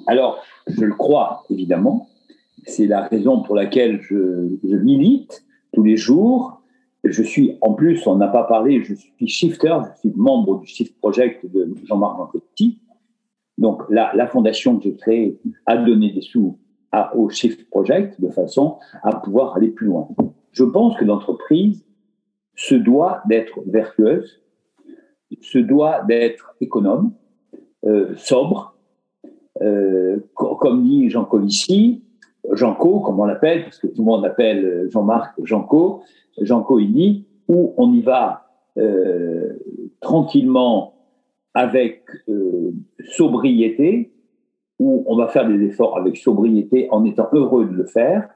Alors, 0.07 0.43
je 0.67 0.85
le 0.85 0.95
crois 0.95 1.45
évidemment. 1.51 2.09
C'est 2.67 2.87
la 2.87 3.09
raison 3.09 3.43
pour 3.43 3.57
laquelle 3.57 4.01
je, 4.03 4.49
je 4.63 4.77
milite 4.77 5.45
tous 5.73 5.83
les 5.83 5.97
jours 5.97 6.63
je 7.05 7.23
suis, 7.23 7.59
en 7.61 7.73
plus, 7.73 8.07
on 8.07 8.17
n'a 8.17 8.29
pas 8.29 8.45
parlé, 8.45 8.83
je 8.85 8.95
suis 8.95 9.29
shifter, 9.29 9.77
je 9.95 10.01
suis 10.01 10.13
membre 10.17 10.61
du 10.61 10.67
Shift 10.67 10.97
Project 10.99 11.45
de 11.53 11.75
Jean-Marc 11.85 12.17
Jancotti. 12.19 12.79
Donc, 13.59 13.83
la, 13.91 14.13
la 14.15 14.27
fondation 14.27 14.79
que 14.79 14.85
j'ai 14.85 14.95
créée 14.95 15.39
a 15.67 15.77
donné 15.77 16.13
des 16.13 16.23
sous 16.23 16.59
au 17.15 17.29
Shift 17.31 17.69
Project 17.71 18.21
de 18.21 18.29
façon 18.29 18.79
à 19.03 19.17
pouvoir 19.17 19.57
aller 19.57 19.69
plus 19.69 19.87
loin. 19.87 20.09
Je 20.53 20.65
pense 20.65 20.97
que 20.97 21.05
l'entreprise 21.05 21.85
se 22.55 22.75
doit 22.75 23.23
d'être 23.29 23.61
vertueuse, 23.67 24.43
se 25.41 25.59
doit 25.59 26.03
d'être 26.03 26.55
économe, 26.61 27.13
euh, 27.85 28.15
sobre, 28.17 28.77
euh, 29.63 30.19
comme 30.35 30.85
dit 30.85 31.09
Jean 31.09 31.25
Covici, 31.25 32.03
Jean 32.53 32.75
Co, 32.75 33.01
comme 33.01 33.21
on 33.21 33.25
l'appelle, 33.25 33.65
parce 33.65 33.79
que 33.79 33.87
tout 33.87 34.03
le 34.03 34.05
monde 34.05 34.25
appelle 34.25 34.89
Jean-Marc 34.91 35.35
Jean 35.45 35.63
Co, 35.63 36.03
Jean 36.41 36.67
dit, 36.79 37.27
où 37.49 37.75
on 37.77 37.93
y 37.93 38.03
va 38.03 38.47
euh, 38.79 39.53
tranquillement 40.01 40.95
avec 41.55 42.05
euh, 42.29 42.73
sobriété, 43.11 44.12
où 44.83 45.05
on 45.07 45.17
va 45.17 45.29
faire 45.29 45.47
des 45.47 45.63
efforts 45.65 45.97
avec 45.97 46.17
sobriété 46.17 46.89
en 46.91 47.05
étant 47.05 47.29
heureux 47.33 47.67
de 47.67 47.75
le 47.75 47.87
faire, 47.87 48.29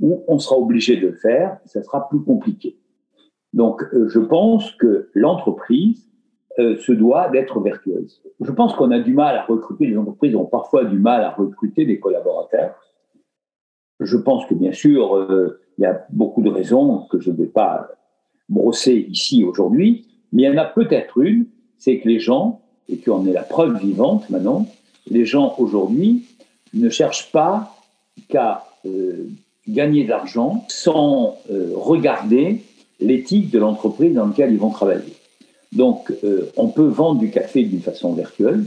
ou 0.00 0.24
on 0.26 0.38
sera 0.38 0.56
obligé 0.58 0.96
de 0.96 1.08
le 1.08 1.14
faire, 1.14 1.58
ça 1.64 1.82
sera 1.82 2.08
plus 2.08 2.20
compliqué. 2.20 2.76
Donc, 3.52 3.82
euh, 3.94 4.08
je 4.08 4.18
pense 4.18 4.72
que 4.72 5.10
l'entreprise 5.14 6.08
se 6.58 6.92
doit 6.92 7.30
d'être 7.30 7.60
vertueuse. 7.60 8.22
Je 8.40 8.52
pense 8.52 8.74
qu'on 8.74 8.90
a 8.90 9.00
du 9.00 9.14
mal 9.14 9.36
à 9.36 9.44
recruter, 9.44 9.86
les 9.86 9.96
entreprises 9.96 10.36
ont 10.36 10.44
parfois 10.44 10.84
du 10.84 10.98
mal 10.98 11.24
à 11.24 11.30
recruter 11.30 11.86
des 11.86 11.98
collaborateurs. 11.98 12.74
Je 14.00 14.18
pense 14.18 14.44
que 14.44 14.52
bien 14.54 14.72
sûr, 14.72 15.56
il 15.78 15.82
y 15.82 15.86
a 15.86 16.04
beaucoup 16.10 16.42
de 16.42 16.50
raisons 16.50 17.06
que 17.10 17.20
je 17.20 17.30
ne 17.30 17.36
vais 17.36 17.46
pas 17.46 17.88
brosser 18.50 19.06
ici 19.08 19.44
aujourd'hui, 19.44 20.06
mais 20.32 20.42
il 20.42 20.44
y 20.44 20.48
en 20.50 20.58
a 20.58 20.66
peut-être 20.66 21.18
une, 21.22 21.46
c'est 21.78 22.00
que 22.00 22.08
les 22.08 22.18
gens, 22.18 22.60
et 22.88 22.98
qu'on 22.98 23.26
est 23.26 23.32
la 23.32 23.42
preuve 23.42 23.78
vivante 23.78 24.28
maintenant, 24.30 24.66
les 25.10 25.24
gens 25.24 25.54
aujourd'hui 25.58 26.24
ne 26.74 26.88
cherchent 26.88 27.30
pas 27.32 27.74
qu'à 28.28 28.64
euh, 28.86 29.28
gagner 29.68 30.04
de 30.04 30.10
l'argent 30.10 30.64
sans 30.68 31.38
euh, 31.50 31.72
regarder 31.74 32.62
l'éthique 33.00 33.50
de 33.50 33.58
l'entreprise 33.58 34.14
dans 34.14 34.26
laquelle 34.26 34.52
ils 34.52 34.58
vont 34.58 34.70
travailler. 34.70 35.14
Donc, 35.72 36.12
euh, 36.24 36.50
on 36.56 36.68
peut 36.68 36.86
vendre 36.86 37.20
du 37.20 37.30
café 37.30 37.62
d'une 37.62 37.80
façon 37.80 38.12
vertueuse. 38.12 38.66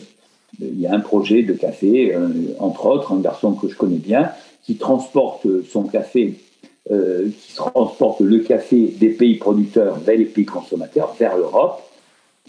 Il 0.59 0.79
y 0.79 0.87
a 0.87 0.93
un 0.93 0.99
projet 0.99 1.43
de 1.43 1.53
café, 1.53 2.15
entre 2.59 2.85
autres, 2.85 3.11
un 3.11 3.19
garçon 3.19 3.53
que 3.53 3.67
je 3.67 3.75
connais 3.75 3.97
bien, 3.97 4.31
qui 4.63 4.77
transporte 4.77 5.45
son 5.69 5.83
café 5.83 6.35
qui 6.87 7.55
transporte 7.55 8.21
le 8.21 8.39
café 8.39 8.93
des 8.97 9.09
pays 9.09 9.35
producteurs 9.35 9.95
vers 9.95 10.17
les 10.17 10.23
pays 10.23 10.45
consommateurs, 10.45 11.13
vers 11.19 11.35
l'Europe, 11.35 11.81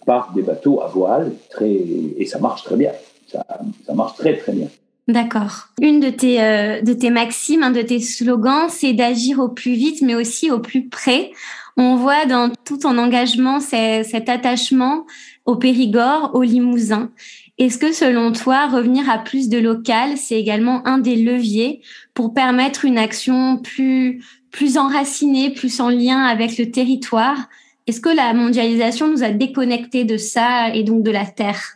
par 0.05 0.33
des 0.35 0.43
bateaux 0.43 0.81
à 0.83 0.87
voile, 0.87 1.33
très, 1.51 1.69
et 1.71 2.27
ça 2.27 2.39
marche 2.39 2.63
très 2.63 2.77
bien. 2.77 2.93
Ça, 3.27 3.45
ça 3.87 3.95
marche 3.95 4.17
très 4.17 4.37
très 4.37 4.53
bien. 4.53 4.69
D'accord. 5.09 5.69
Une 5.81 6.01
de 6.01 6.11
tes, 6.11 6.43
euh, 6.43 6.83
de 6.83 6.93
tes 6.93 7.11
maximes, 7.11 7.63
un 7.63 7.71
de 7.71 7.83
tes 7.83 8.01
slogans, 8.01 8.69
c'est 8.69 8.93
d'agir 8.93 9.39
au 9.39 9.49
plus 9.49 9.75
vite, 9.75 10.03
mais 10.03 10.17
aussi 10.17 10.51
au 10.51 10.59
plus 10.59 10.89
près. 10.89 11.31
On 11.77 11.95
voit 11.95 12.27
dans 12.27 12.51
tout 12.65 12.79
ton 12.79 12.99
engagement 12.99 13.61
cet 13.61 14.29
attachement 14.29 15.07
au 15.45 15.57
Périgord, 15.57 16.31
au 16.35 16.43
Limousin. 16.43 17.11
Est-ce 17.59 17.79
que 17.79 17.93
selon 17.93 18.33
toi, 18.33 18.67
revenir 18.67 19.09
à 19.09 19.19
plus 19.19 19.49
de 19.49 19.59
local, 19.59 20.17
c'est 20.17 20.39
également 20.41 20.87
un 20.87 20.99
des 20.99 21.17
leviers 21.17 21.83
pour 22.13 22.35
permettre 22.35 22.85
une 22.85 22.99
action 22.99 23.59
plus, 23.59 24.25
plus 24.51 24.77
enracinée, 24.77 25.51
plus 25.51 25.81
en 25.81 25.89
lien 25.89 26.25
avec 26.25 26.59
le 26.59 26.71
territoire? 26.71 27.49
Est-ce 27.87 28.01
que 28.01 28.09
la 28.09 28.35
mondialisation 28.35 29.09
nous 29.09 29.23
a 29.23 29.31
déconnectés 29.31 30.05
de 30.05 30.17
ça 30.17 30.75
et 30.75 30.83
donc 30.83 31.03
de 31.03 31.11
la 31.11 31.27
terre? 31.27 31.76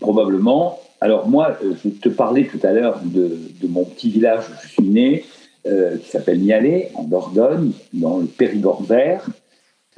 Probablement. 0.00 0.78
Alors 1.00 1.28
moi, 1.28 1.56
euh, 1.62 1.74
je 1.84 1.90
te 1.90 2.08
parlais 2.08 2.46
tout 2.46 2.58
à 2.62 2.72
l'heure 2.72 3.00
de, 3.04 3.38
mon 3.68 3.84
petit 3.84 4.10
village 4.10 4.44
où 4.48 4.52
je 4.62 4.68
suis 4.68 4.88
né, 4.88 5.24
euh, 5.66 5.98
qui 5.98 6.08
s'appelle 6.08 6.40
Mialet, 6.40 6.90
en 6.94 7.04
Dordogne, 7.04 7.72
dans 7.92 8.18
le 8.18 8.26
Périgord 8.26 8.82
vert. 8.82 9.28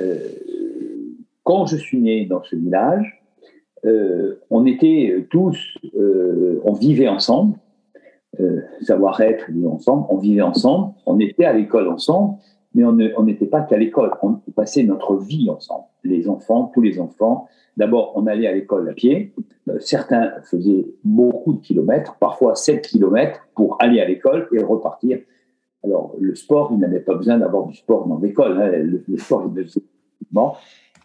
Euh, 0.00 0.18
quand 1.44 1.66
je 1.66 1.76
suis 1.76 1.98
né 1.98 2.26
dans 2.26 2.42
ce 2.42 2.56
village, 2.56 3.22
on 4.50 4.66
était 4.66 5.28
tous, 5.30 5.56
on 6.64 6.72
vivait 6.72 7.06
ensemble, 7.06 7.56
savoir-être, 8.80 9.48
vivre 9.52 9.74
ensemble, 9.74 10.06
on 10.10 10.16
vivait 10.16 10.42
ensemble, 10.42 10.92
on 11.06 11.20
était 11.20 11.44
à 11.44 11.52
l'école 11.52 11.86
ensemble, 11.86 12.34
mais 12.74 12.82
on 12.84 13.22
n'était 13.22 13.46
pas 13.46 13.60
qu'à 13.60 13.76
l'école, 13.76 14.10
on 14.22 14.38
passait 14.56 14.82
notre 14.82 15.14
vie 15.18 15.48
ensemble. 15.48 15.84
Les 16.06 16.28
enfants, 16.28 16.70
tous 16.72 16.80
les 16.80 16.98
enfants, 16.98 17.48
d'abord 17.76 18.12
on 18.16 18.26
allait 18.26 18.46
à 18.46 18.52
l'école 18.52 18.88
à 18.88 18.92
pied, 18.92 19.34
certains 19.80 20.32
faisaient 20.42 20.86
beaucoup 21.04 21.52
de 21.54 21.60
kilomètres, 21.60 22.16
parfois 22.18 22.54
7 22.54 22.82
kilomètres 22.82 23.46
pour 23.54 23.76
aller 23.80 24.00
à 24.00 24.06
l'école 24.06 24.48
et 24.52 24.62
repartir. 24.62 25.18
Alors 25.84 26.14
le 26.18 26.34
sport, 26.34 26.70
il 26.72 26.78
n'avait 26.78 27.00
pas 27.00 27.14
besoin 27.14 27.38
d'avoir 27.38 27.66
du 27.66 27.74
sport 27.74 28.06
dans 28.06 28.18
l'école, 28.18 28.60
hein, 28.60 28.70
le, 28.72 29.18
sport, 29.18 29.50
il 29.54 29.68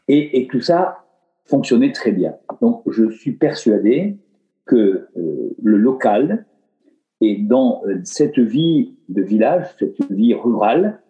et, 0.07 0.41
et 0.41 0.47
tout 0.47 0.61
ça, 0.61 1.01
fonctionnait 1.45 1.91
très 1.91 2.11
bien. 2.11 2.35
Donc, 2.61 2.81
je 2.89 3.09
suis 3.09 3.33
persuadé 3.33 4.17
que 4.65 5.07
euh, 5.17 5.55
le 5.61 5.77
local 5.77 6.45
et 7.19 7.37
dans 7.37 7.83
euh, 7.85 7.99
cette 8.03 8.39
vie 8.39 8.95
de 9.09 9.21
village, 9.21 9.67
cette 9.77 10.11
vie 10.11 10.33
rurale, 10.33 11.01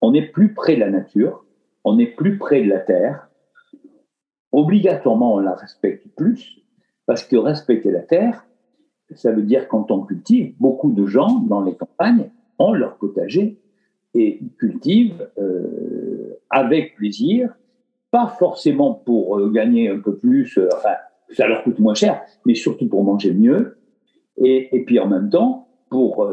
on 0.00 0.14
est 0.14 0.22
plus 0.22 0.54
près 0.54 0.76
de 0.76 0.80
la 0.80 0.90
nature, 0.90 1.44
on 1.84 1.98
est 1.98 2.06
plus 2.06 2.38
près 2.38 2.62
de 2.62 2.68
la 2.68 2.80
terre. 2.80 3.28
Obligatoirement, 4.52 5.34
on 5.34 5.38
la 5.38 5.54
respecte 5.54 6.06
plus, 6.16 6.60
parce 7.06 7.24
que 7.24 7.36
respecter 7.36 7.90
la 7.90 8.02
terre, 8.02 8.46
ça 9.14 9.32
veut 9.32 9.42
dire 9.42 9.68
quand 9.68 9.90
on 9.90 10.02
cultive, 10.02 10.54
beaucoup 10.58 10.92
de 10.92 11.06
gens 11.06 11.40
dans 11.40 11.62
les 11.62 11.74
campagnes 11.74 12.30
ont 12.58 12.72
leur 12.72 12.96
potager 12.96 13.58
et 14.14 14.40
cultivent 14.58 15.28
euh, 15.38 16.38
avec 16.50 16.96
plaisir 16.96 17.54
pas 18.10 18.26
forcément 18.38 18.92
pour 18.92 19.38
euh, 19.38 19.50
gagner 19.50 19.88
un 19.88 20.00
peu 20.00 20.16
plus, 20.16 20.58
euh, 20.58 20.68
enfin, 20.74 20.94
ça 21.30 21.46
leur 21.46 21.62
coûte 21.62 21.78
moins 21.78 21.94
cher, 21.94 22.20
mais 22.44 22.54
surtout 22.54 22.88
pour 22.88 23.04
manger 23.04 23.32
mieux. 23.32 23.76
Et, 24.36 24.68
et 24.76 24.84
puis 24.84 24.98
en 24.98 25.06
même 25.06 25.30
temps, 25.30 25.68
pour, 25.90 26.28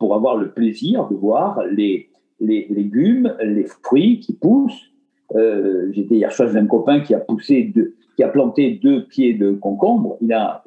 pour 0.00 0.16
avoir 0.16 0.36
le 0.36 0.50
plaisir 0.50 1.08
de 1.08 1.14
voir 1.14 1.62
les, 1.64 2.10
les 2.40 2.66
légumes, 2.70 3.34
les 3.42 3.64
fruits 3.64 4.20
qui 4.20 4.34
poussent. 4.34 4.92
J'étais 5.92 6.16
hier 6.16 6.32
soir 6.32 6.50
chez 6.50 6.56
un 6.56 6.66
copain 6.66 7.00
qui 7.00 7.14
a 7.14 7.20
poussé 7.20 7.64
deux, 7.74 7.96
qui 8.16 8.22
a 8.22 8.28
planté 8.28 8.78
deux 8.82 9.06
pieds 9.06 9.34
de 9.34 9.52
concombre. 9.52 10.16
Il 10.20 10.32
a, 10.32 10.64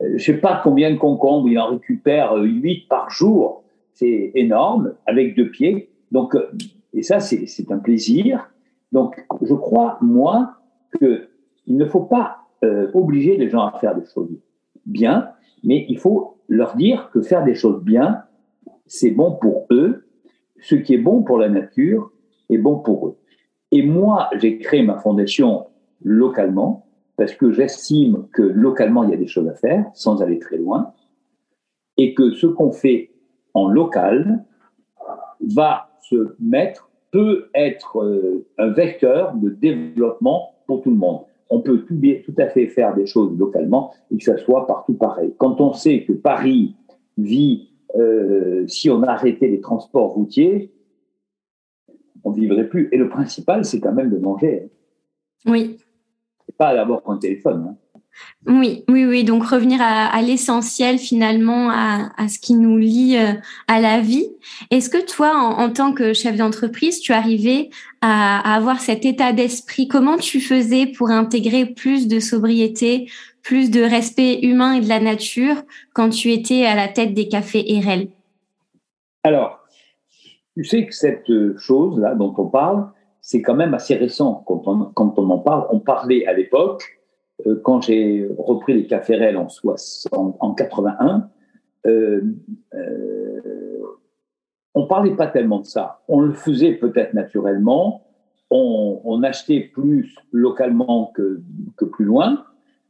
je 0.00 0.18
sais 0.18 0.38
pas 0.38 0.60
combien 0.62 0.92
de 0.92 0.98
concombres, 0.98 1.48
il 1.48 1.58
en 1.58 1.70
récupère 1.70 2.34
huit 2.36 2.86
par 2.88 3.10
jour. 3.10 3.64
C'est 3.92 4.30
énorme, 4.34 4.94
avec 5.06 5.36
deux 5.36 5.50
pieds. 5.50 5.90
Donc, 6.12 6.36
et 6.94 7.02
ça, 7.02 7.20
c'est 7.20 7.70
un 7.70 7.78
plaisir. 7.78 8.50
Donc, 8.92 9.24
je 9.42 9.54
crois, 9.54 9.98
moi, 10.00 10.54
qu'il 10.98 11.76
ne 11.76 11.84
faut 11.84 12.04
pas 12.04 12.38
euh, 12.64 12.90
obliger 12.94 13.36
les 13.36 13.48
gens 13.50 13.66
à 13.66 13.78
faire 13.78 13.94
des 13.94 14.04
choses 14.06 14.30
bien, 14.86 15.28
mais 15.62 15.84
il 15.88 15.98
faut 15.98 16.38
leur 16.48 16.76
dire 16.76 17.10
que 17.12 17.20
faire 17.20 17.44
des 17.44 17.54
choses 17.54 17.82
bien, 17.82 18.22
c'est 18.86 19.10
bon 19.10 19.32
pour 19.32 19.66
eux. 19.70 20.07
Ce 20.60 20.74
qui 20.74 20.94
est 20.94 20.98
bon 20.98 21.22
pour 21.22 21.38
la 21.38 21.48
nature 21.48 22.10
est 22.50 22.58
bon 22.58 22.78
pour 22.78 23.08
eux. 23.08 23.16
Et 23.70 23.82
moi, 23.82 24.30
j'ai 24.38 24.58
créé 24.58 24.82
ma 24.82 24.98
fondation 24.98 25.66
localement 26.02 26.86
parce 27.16 27.34
que 27.34 27.50
j'estime 27.50 28.28
que 28.32 28.42
localement, 28.42 29.04
il 29.04 29.10
y 29.10 29.14
a 29.14 29.16
des 29.16 29.26
choses 29.26 29.48
à 29.48 29.54
faire 29.54 29.84
sans 29.94 30.22
aller 30.22 30.38
très 30.38 30.56
loin 30.56 30.92
et 31.96 32.14
que 32.14 32.30
ce 32.30 32.46
qu'on 32.46 32.70
fait 32.70 33.10
en 33.54 33.68
local 33.68 34.44
va 35.40 35.90
se 36.00 36.34
mettre 36.40 36.90
peut 37.10 37.48
être 37.54 38.02
euh, 38.02 38.46
un 38.58 38.68
vecteur 38.68 39.34
de 39.34 39.50
développement 39.50 40.54
pour 40.66 40.82
tout 40.82 40.90
le 40.90 40.96
monde. 40.96 41.22
On 41.50 41.60
peut 41.60 41.84
tout, 41.86 42.34
à 42.38 42.46
fait 42.48 42.66
faire 42.66 42.94
des 42.94 43.06
choses 43.06 43.36
localement 43.38 43.92
et 44.10 44.18
que 44.18 44.24
ça 44.24 44.36
soit 44.36 44.66
partout 44.66 44.94
pareil. 44.94 45.34
Quand 45.38 45.60
on 45.60 45.72
sait 45.72 46.04
que 46.04 46.12
Paris 46.12 46.76
vit, 47.16 47.67
euh, 47.96 48.66
si 48.66 48.90
on 48.90 49.02
arrêtait 49.02 49.48
les 49.48 49.60
transports 49.60 50.12
routiers, 50.12 50.72
on 52.24 52.30
vivrait 52.30 52.68
plus. 52.68 52.88
Et 52.92 52.96
le 52.96 53.08
principal, 53.08 53.64
c'est 53.64 53.80
quand 53.80 53.92
même 53.92 54.10
de 54.10 54.18
manger. 54.18 54.70
Oui. 55.46 55.78
C'est 56.46 56.56
pas 56.56 56.74
d'abord 56.74 57.02
un 57.06 57.18
téléphone. 57.18 57.66
Hein. 57.68 57.76
Oui, 58.46 58.84
oui, 58.88 59.04
oui. 59.04 59.24
Donc 59.24 59.44
revenir 59.44 59.80
à, 59.82 60.22
l'essentiel 60.22 60.98
finalement, 60.98 61.70
à, 61.70 62.28
ce 62.28 62.38
qui 62.38 62.54
nous 62.54 62.78
lie 62.78 63.16
euh, 63.16 63.32
à 63.66 63.80
la 63.80 64.00
vie. 64.00 64.28
Est-ce 64.70 64.88
que 64.88 65.04
toi, 65.04 65.34
en, 65.34 65.70
tant 65.70 65.92
que 65.92 66.12
chef 66.12 66.36
d'entreprise, 66.36 67.00
tu 67.00 67.12
arrivais 67.12 67.70
à, 68.00 68.54
avoir 68.54 68.80
cet 68.80 69.04
état 69.04 69.32
d'esprit? 69.32 69.88
Comment 69.88 70.16
tu 70.16 70.40
faisais 70.40 70.86
pour 70.86 71.10
intégrer 71.10 71.66
plus 71.66 72.08
de 72.08 72.20
sobriété, 72.20 73.10
plus 73.42 73.70
de 73.70 73.82
respect 73.82 74.40
humain 74.42 74.74
et 74.74 74.80
de 74.80 74.88
la 74.88 75.00
nature 75.00 75.56
quand 75.92 76.10
tu 76.10 76.32
étais 76.32 76.64
à 76.64 76.74
la 76.74 76.88
tête 76.88 77.14
des 77.14 77.28
cafés 77.28 77.64
RL 77.84 78.08
Alors, 79.24 79.60
tu 80.54 80.64
sais 80.64 80.86
que 80.86 80.94
cette 80.94 81.30
chose-là 81.58 82.14
dont 82.14 82.34
on 82.38 82.46
parle, 82.46 82.88
c'est 83.20 83.42
quand 83.42 83.54
même 83.54 83.74
assez 83.74 83.94
récent 83.94 84.42
quand 84.46 84.62
on, 84.66 85.30
en 85.30 85.38
parle. 85.38 85.66
On 85.70 85.80
parlait 85.80 86.26
à 86.26 86.32
l'époque 86.32 86.97
quand 87.62 87.82
j'ai 87.82 88.28
repris 88.36 88.74
les 88.74 88.86
cafés 88.86 89.34
en, 89.36 90.36
en 90.40 90.54
81, 90.54 91.30
euh, 91.86 92.20
euh, 92.74 93.82
on 94.74 94.86
parlait 94.86 95.14
pas 95.14 95.26
tellement 95.26 95.60
de 95.60 95.66
ça. 95.66 96.02
On 96.08 96.20
le 96.20 96.32
faisait 96.32 96.72
peut-être 96.72 97.14
naturellement. 97.14 98.04
On, 98.50 99.22
achetait 99.24 99.60
plus 99.60 100.14
localement 100.32 101.12
que, 101.14 101.42
que 101.76 101.84
plus 101.84 102.04
loin, 102.04 102.44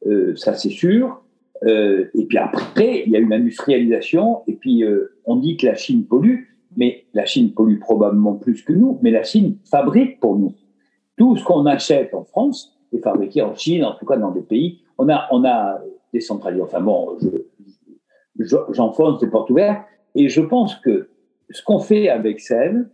euh, 0.07 0.37
ça 0.37 0.55
c'est 0.55 0.71
sûr. 0.71 1.23
et 1.67 2.27
puis 2.29 2.39
après, 2.39 3.03
il 3.05 3.13
y 3.13 3.17
a 3.17 3.19
une 3.19 3.33
industrialisation. 3.33 4.43
Et 4.47 4.55
puis 4.55 4.85
on 5.25 5.37
dit 5.37 5.57
que 5.57 5.67
la 5.67 5.75
Chine 5.75 6.05
pollue, 6.05 6.45
mais 6.77 7.07
la 7.15 7.25
Chine 7.25 7.53
pollue 7.53 7.81
probablement 7.81 8.35
plus 8.35 8.63
que 8.63 8.73
nous. 8.73 8.99
Mais 9.03 9.11
la 9.11 9.25
Chine 9.25 9.57
fabrique 9.65 10.21
pour 10.21 10.39
nous. 10.39 10.55
Tout 11.17 11.37
ce 11.37 11.45
qu'on 11.45 11.67
achète 11.67 12.15
en 12.15 12.25
France, 12.25 12.78
est 12.93 12.99
fabriqué 12.99 13.43
en 13.43 13.55
Chine, 13.55 13.85
en 13.85 13.95
tout 13.95 14.07
cas 14.07 14.17
dans 14.17 14.31
des 14.31 14.43
pays. 14.43 14.81
On 14.99 15.09
a, 15.09 15.27
on 15.31 15.45
a 15.45 15.81
décentralisé. 16.13 16.63
Enfin 16.63 16.81
bon, 16.81 17.17
j'enfonce 18.71 19.21
des 19.21 19.29
portes 19.29 19.51
ouvertes. 19.51 19.83
Et 20.15 20.29
je 20.29 20.41
pense 20.41 20.75
que 20.77 21.11
ce 21.51 21.63
qu'on 21.63 21.79
fait 21.79 22.09
avec 22.09 22.41
Sève, 22.41 22.87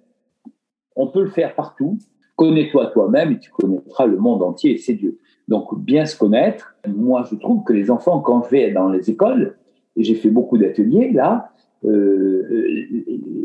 on 0.96 1.08
peut 1.08 1.22
le 1.22 1.30
faire 1.30 1.54
partout. 1.54 1.98
Connais-toi 2.36 2.86
toi-même 2.86 3.32
et 3.32 3.38
tu 3.38 3.50
connaîtras 3.50 4.06
le 4.06 4.16
monde 4.16 4.42
entier, 4.42 4.76
c'est 4.78 4.94
Dieu. 4.94 5.18
Donc, 5.46 5.78
bien 5.78 6.04
se 6.06 6.18
connaître. 6.18 6.76
Moi, 6.88 7.24
je 7.30 7.36
trouve 7.36 7.62
que 7.64 7.72
les 7.72 7.90
enfants, 7.90 8.20
quand 8.20 8.42
je 8.44 8.50
vais 8.50 8.72
dans 8.72 8.88
les 8.88 9.10
écoles, 9.10 9.56
et 9.96 10.02
j'ai 10.02 10.14
fait 10.14 10.30
beaucoup 10.30 10.58
d'ateliers 10.58 11.12
là, 11.12 11.52
euh, 11.84 12.42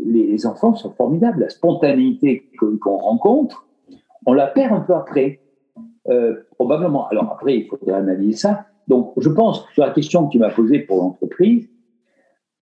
les 0.06 0.46
enfants 0.46 0.74
sont 0.74 0.92
formidables. 0.92 1.42
La 1.42 1.50
spontanéité 1.50 2.50
qu'on 2.58 2.98
rencontre, 2.98 3.68
on 4.26 4.34
la 4.34 4.48
perd 4.48 4.74
un 4.74 4.82
peu 4.82 4.94
après. 4.94 5.42
Euh, 6.08 6.36
probablement. 6.56 7.08
Alors 7.10 7.32
après, 7.32 7.58
il 7.58 7.68
faudrait 7.68 7.94
analyser 7.94 8.38
ça. 8.38 8.66
Donc, 8.88 9.14
je 9.18 9.30
pense 9.30 9.66
que 9.66 9.74
sur 9.74 9.84
la 9.84 9.92
question 9.92 10.26
que 10.26 10.32
tu 10.32 10.40
m'as 10.40 10.50
posée 10.50 10.80
pour 10.80 10.98
l'entreprise, 10.98 11.70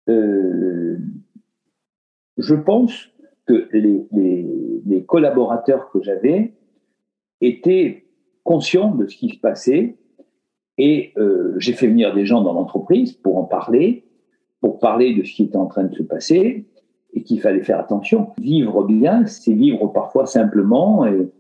euh, 0.09 0.97
je 2.39 2.55
pense 2.55 3.11
que 3.47 3.69
les, 3.73 5.05
collaborateurs 5.07 5.91
que 5.91 6.03
j'avais 6.03 6.55
étaient 7.41 8.07
conscients 8.43 8.95
de 8.95 9.07
ce 9.07 9.17
qui 9.17 9.29
se 9.29 9.39
passait 9.39 9.99
et 10.79 11.13
euh, 11.19 11.55
j'ai 11.59 11.75
fait 11.75 11.87
venir 11.87 12.15
des 12.15 12.25
gens 12.25 12.41
dans 12.41 12.55
l'entreprise 12.55 13.13
pour 13.13 13.37
en 13.37 13.45
parler, 13.45 14.07
pour 14.61 14.79
parler 14.79 15.15
de 15.15 15.23
ce 15.23 15.35
qui 15.35 15.45
était 15.45 15.57
en 15.57 15.67
train 15.67 15.85
de 15.85 15.95
se 15.95 16.03
passer 16.03 16.67
et 17.13 17.23
qu'il 17.23 17.41
fallait 17.41 17.63
faire 17.63 17.79
attention. 17.79 18.29
Vivre 18.39 18.83
bien, 18.85 19.27
c'est 19.27 19.53
vivre 19.53 19.87
parfois 19.89 20.27
simplement 20.27 21.07
et, 21.07 21.31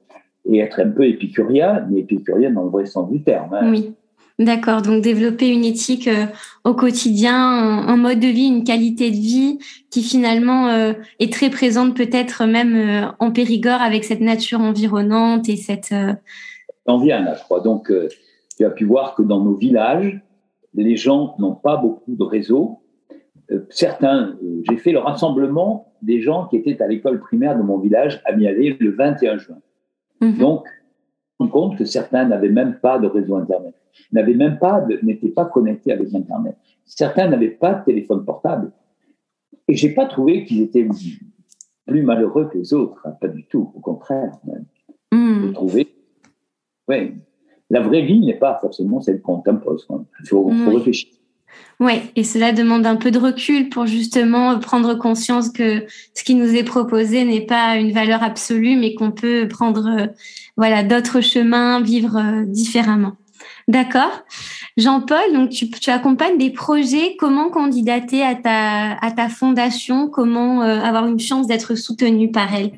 et 0.46 0.58
être 0.58 0.80
un 0.80 0.90
peu 0.90 1.04
épicurien, 1.04 1.86
mais 1.90 2.00
épicurien 2.00 2.50
dans 2.50 2.64
le 2.64 2.70
vrai 2.70 2.86
sens 2.86 3.10
du 3.10 3.22
terme. 3.22 3.54
Hein. 3.54 3.70
Oui. 3.70 3.94
D'accord, 4.40 4.82
donc 4.82 5.00
développer 5.00 5.48
une 5.48 5.64
éthique 5.64 6.08
euh, 6.08 6.26
au 6.64 6.74
quotidien, 6.74 7.36
un, 7.36 7.96
mode 7.96 8.18
de 8.18 8.26
vie, 8.26 8.46
une 8.46 8.64
qualité 8.64 9.12
de 9.12 9.16
vie 9.16 9.58
qui 9.90 10.02
finalement 10.02 10.66
euh, 10.70 10.92
est 11.20 11.32
très 11.32 11.50
présente 11.50 11.96
peut-être 11.96 12.44
même 12.44 12.74
euh, 12.74 13.06
en 13.20 13.30
Périgord 13.30 13.80
avec 13.80 14.02
cette 14.02 14.20
nature 14.20 14.60
environnante 14.60 15.48
et 15.48 15.54
cette... 15.54 15.94
On 16.86 16.98
vient 16.98 17.22
là, 17.22 17.34
je 17.34 17.44
crois. 17.44 17.60
Donc, 17.60 17.92
tu 18.58 18.64
as 18.64 18.70
pu 18.70 18.84
voir 18.84 19.14
que 19.14 19.22
dans 19.22 19.40
nos 19.40 19.54
villages, 19.54 20.20
les 20.74 20.96
gens 20.96 21.36
n'ont 21.38 21.54
pas 21.54 21.76
beaucoup 21.76 22.14
de 22.14 22.24
réseaux. 22.24 22.80
certains, 23.70 24.36
j'ai 24.68 24.76
fait 24.76 24.90
le 24.90 24.98
rassemblement 24.98 25.94
des 26.02 26.20
gens 26.20 26.46
qui 26.48 26.56
étaient 26.56 26.82
à 26.82 26.88
l'école 26.88 27.20
primaire 27.20 27.56
de 27.56 27.62
mon 27.62 27.78
village 27.78 28.20
à 28.26 28.32
Mialé 28.32 28.76
le 28.78 28.90
21 28.90 29.38
juin. 29.38 29.56
Mhm. 30.20 30.38
Donc, 30.38 30.66
on 31.38 31.48
compte 31.48 31.76
que 31.76 31.84
certains 31.84 32.26
n'avaient 32.26 32.50
même 32.50 32.78
pas 32.80 32.98
de 32.98 33.06
réseau 33.06 33.36
Internet, 33.36 33.74
n'avaient 34.12 34.34
même 34.34 34.58
pas, 34.58 34.86
n'étaient 35.02 35.28
pas 35.28 35.44
connectés 35.46 35.92
avec 35.92 36.14
Internet. 36.14 36.56
Certains 36.84 37.28
n'avaient 37.28 37.50
pas 37.50 37.74
de 37.74 37.84
téléphone 37.84 38.24
portable. 38.24 38.72
Et 39.68 39.74
j'ai 39.74 39.94
pas 39.94 40.06
trouvé 40.06 40.44
qu'ils 40.44 40.62
étaient 40.62 40.86
plus 41.86 42.02
malheureux 42.02 42.48
que 42.48 42.58
les 42.58 42.74
autres, 42.74 43.00
hein, 43.06 43.12
pas 43.20 43.28
du 43.28 43.44
tout, 43.46 43.72
au 43.74 43.80
contraire. 43.80 44.32
Même. 44.44 44.64
J'ai 45.46 45.52
trouvé, 45.52 45.94
ouais, 46.88 47.14
la 47.70 47.80
vraie 47.80 48.02
vie 48.02 48.20
n'est 48.20 48.38
pas 48.38 48.58
forcément 48.60 49.00
celle 49.00 49.20
qu'on 49.20 49.40
t'impose. 49.40 49.86
Il 50.20 50.28
faut, 50.28 50.50
faut 50.50 50.70
réfléchir. 50.70 51.13
Oui, 51.80 51.94
et 52.14 52.22
cela 52.22 52.52
demande 52.52 52.86
un 52.86 52.96
peu 52.96 53.10
de 53.10 53.18
recul 53.18 53.68
pour 53.68 53.86
justement 53.86 54.58
prendre 54.58 54.94
conscience 54.94 55.50
que 55.50 55.84
ce 56.14 56.22
qui 56.22 56.34
nous 56.34 56.54
est 56.54 56.62
proposé 56.62 57.24
n'est 57.24 57.44
pas 57.44 57.76
une 57.76 57.92
valeur 57.92 58.22
absolue, 58.22 58.76
mais 58.76 58.94
qu'on 58.94 59.10
peut 59.10 59.48
prendre 59.48 59.88
euh, 59.88 60.06
voilà 60.56 60.84
d'autres 60.84 61.20
chemins, 61.20 61.80
vivre 61.80 62.16
euh, 62.16 62.44
différemment. 62.46 63.12
D'accord. 63.66 64.22
Jean-Paul, 64.76 65.32
donc 65.32 65.50
tu, 65.50 65.90
accompagnes 65.90 66.38
des 66.38 66.50
projets. 66.50 67.16
Comment 67.18 67.50
candidater 67.50 68.22
à 68.22 68.34
ta, 68.34 68.92
à 68.92 69.10
ta 69.10 69.28
fondation? 69.28 70.08
Comment 70.08 70.62
euh, 70.62 70.80
avoir 70.80 71.06
une 71.06 71.20
chance 71.20 71.46
d'être 71.46 71.74
soutenu 71.74 72.30
par 72.30 72.54
elle? 72.54 72.72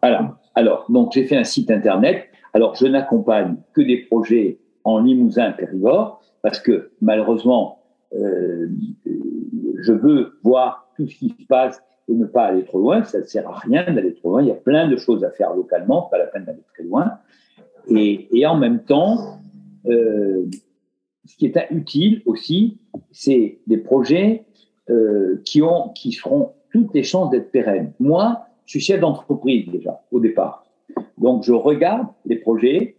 Alors, 0.00 0.36
alors 0.54 0.86
donc 0.88 1.12
j'ai 1.12 1.24
fait 1.24 1.36
un 1.36 1.44
site 1.44 1.70
internet. 1.70 2.28
Alors 2.54 2.74
je 2.74 2.86
n'accompagne 2.86 3.56
que 3.74 3.82
des 3.82 3.98
projets 3.98 4.58
en 4.84 5.00
Limousin, 5.00 5.50
Périgord, 5.52 6.20
parce 6.42 6.60
que 6.60 6.90
malheureusement 7.02 7.77
euh, 8.14 8.68
je 9.80 9.92
veux 9.92 10.38
voir 10.42 10.90
tout 10.96 11.06
ce 11.06 11.16
qui 11.16 11.28
se 11.28 11.46
passe 11.46 11.82
et 12.08 12.14
ne 12.14 12.24
pas 12.24 12.46
aller 12.46 12.64
trop 12.64 12.78
loin. 12.78 13.04
Ça 13.04 13.18
ne 13.20 13.24
sert 13.24 13.48
à 13.48 13.58
rien 13.58 13.84
d'aller 13.92 14.14
trop 14.14 14.30
loin. 14.30 14.42
Il 14.42 14.48
y 14.48 14.52
a 14.52 14.54
plein 14.54 14.88
de 14.88 14.96
choses 14.96 15.24
à 15.24 15.30
faire 15.30 15.54
localement, 15.54 16.02
pas 16.02 16.18
la 16.18 16.26
peine 16.26 16.44
d'aller 16.44 16.64
très 16.74 16.84
loin. 16.84 17.18
Et, 17.90 18.46
en 18.46 18.56
même 18.56 18.84
temps, 18.84 19.40
euh, 19.86 20.46
ce 21.24 21.36
qui 21.36 21.46
est 21.46 21.66
utile 21.70 22.22
aussi, 22.26 22.78
c'est 23.12 23.60
des 23.66 23.78
projets 23.78 24.44
euh, 24.90 25.40
qui, 25.44 25.62
ont, 25.62 25.90
qui 25.90 26.12
seront 26.12 26.52
toutes 26.72 26.92
les 26.94 27.02
chances 27.02 27.30
d'être 27.30 27.50
pérennes. 27.50 27.92
Moi, 27.98 28.46
je 28.66 28.72
suis 28.72 28.80
chef 28.80 29.00
d'entreprise 29.00 29.68
déjà, 29.70 30.02
au 30.10 30.20
départ. 30.20 30.64
Donc, 31.16 31.44
je 31.44 31.52
regarde 31.52 32.08
les 32.26 32.36
projets, 32.36 32.96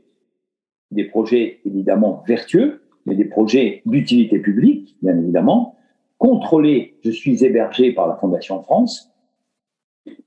des 0.92 1.04
projets 1.04 1.60
évidemment 1.66 2.24
vertueux, 2.28 2.82
mais 3.06 3.16
des 3.16 3.26
projets 3.26 3.82
d'utilité 3.86 4.40
publique, 4.40 4.96
bien 5.02 5.18
évidemment. 5.18 5.76
Contrôlés, 6.18 6.98
je 7.04 7.12
suis 7.12 7.44
hébergé 7.44 7.92
par 7.94 8.08
la 8.08 8.16
Fondation 8.16 8.62
France. 8.62 9.12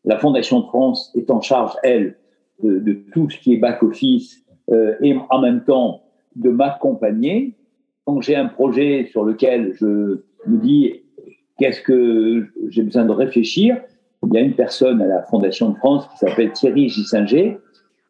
La 0.04 0.18
Fondation 0.18 0.62
France 0.62 1.12
est 1.14 1.30
en 1.30 1.40
charge, 1.40 1.72
elle, 1.82 2.16
de, 2.62 2.92
tout 3.12 3.28
ce 3.28 3.38
qui 3.38 3.54
est 3.54 3.56
back-office 3.56 4.44
euh, 4.70 4.94
et 5.00 5.16
en 5.30 5.40
même 5.40 5.64
temps 5.64 6.02
de 6.36 6.50
m'accompagner. 6.50 7.56
Quand 8.04 8.20
j'ai 8.20 8.36
un 8.36 8.46
projet 8.46 9.06
sur 9.10 9.24
lequel 9.24 9.74
je 9.74 10.22
me 10.46 10.58
dis 10.58 11.02
qu'est-ce 11.58 11.82
que 11.82 12.48
j'ai 12.68 12.82
besoin 12.82 13.04
de 13.04 13.12
réfléchir, 13.12 13.80
il 14.24 14.34
y 14.34 14.38
a 14.38 14.40
une 14.40 14.54
personne 14.54 15.02
à 15.02 15.06
la 15.06 15.22
Fondation 15.22 15.70
de 15.70 15.76
France 15.76 16.08
qui 16.08 16.18
s'appelle 16.18 16.52
Thierry 16.52 16.88
Gissinger, 16.88 17.58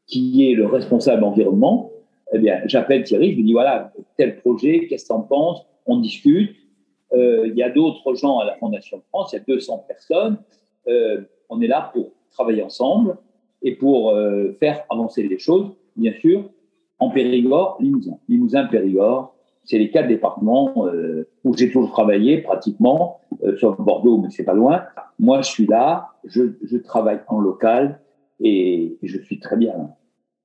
qui 0.07 0.51
est 0.51 0.55
le 0.55 0.67
responsable 0.67 1.25
environnement, 1.25 1.92
eh 2.33 2.39
bien, 2.39 2.61
j'appelle 2.67 3.05
Thierry, 3.05 3.33
je 3.33 3.37
lui 3.37 3.45
dis 3.45 3.53
voilà, 3.53 3.93
tel 4.17 4.37
projet, 4.41 4.87
qu'est-ce 4.89 5.05
que 5.05 5.09
tu 5.09 5.13
en 5.13 5.21
penses? 5.21 5.67
On 5.87 5.99
discute. 5.99 6.57
Euh, 7.13 7.47
il 7.47 7.55
y 7.57 7.63
a 7.63 7.69
d'autres 7.69 8.15
gens 8.15 8.39
à 8.39 8.45
la 8.47 8.55
Fondation 8.57 8.99
de 8.99 9.03
France, 9.11 9.33
il 9.33 9.37
y 9.37 9.39
a 9.39 9.45
200 9.47 9.85
personnes. 9.87 10.39
Euh, 10.89 11.23
on 11.51 11.61
est 11.61 11.67
là 11.67 11.91
pour 11.93 12.13
travailler 12.31 12.63
ensemble 12.63 13.19
et 13.61 13.77
pour 13.77 14.11
euh, 14.11 14.57
faire 14.59 14.85
avancer 14.91 15.23
les 15.23 15.39
choses, 15.39 15.73
bien 15.97 16.13
sûr, 16.21 16.49
en 16.99 17.11
Périgord, 17.11 17.77
Limousin. 17.81 18.19
Limousin, 18.29 18.65
Périgord, 18.67 19.35
c'est 19.65 19.79
les 19.79 19.91
quatre 19.91 20.09
départements 20.09 20.75
où 21.45 21.57
j'ai 21.57 21.71
toujours 21.71 21.93
travaillé 21.93 22.39
pratiquement, 22.39 23.21
sauf 23.61 23.81
Bordeaux, 23.81 24.19
mais 24.19 24.29
c'est 24.31 24.45
pas 24.45 24.55
loin. 24.55 24.83
Moi, 25.21 25.43
je 25.43 25.51
suis 25.51 25.67
là, 25.67 26.09
je, 26.25 26.55
je 26.65 26.77
travaille 26.79 27.21
en 27.29 27.39
local 27.39 28.01
et 28.41 28.99
je 29.03 29.19
suis 29.21 29.39
très 29.39 29.57
bien 29.57 29.73
là. 29.77 29.97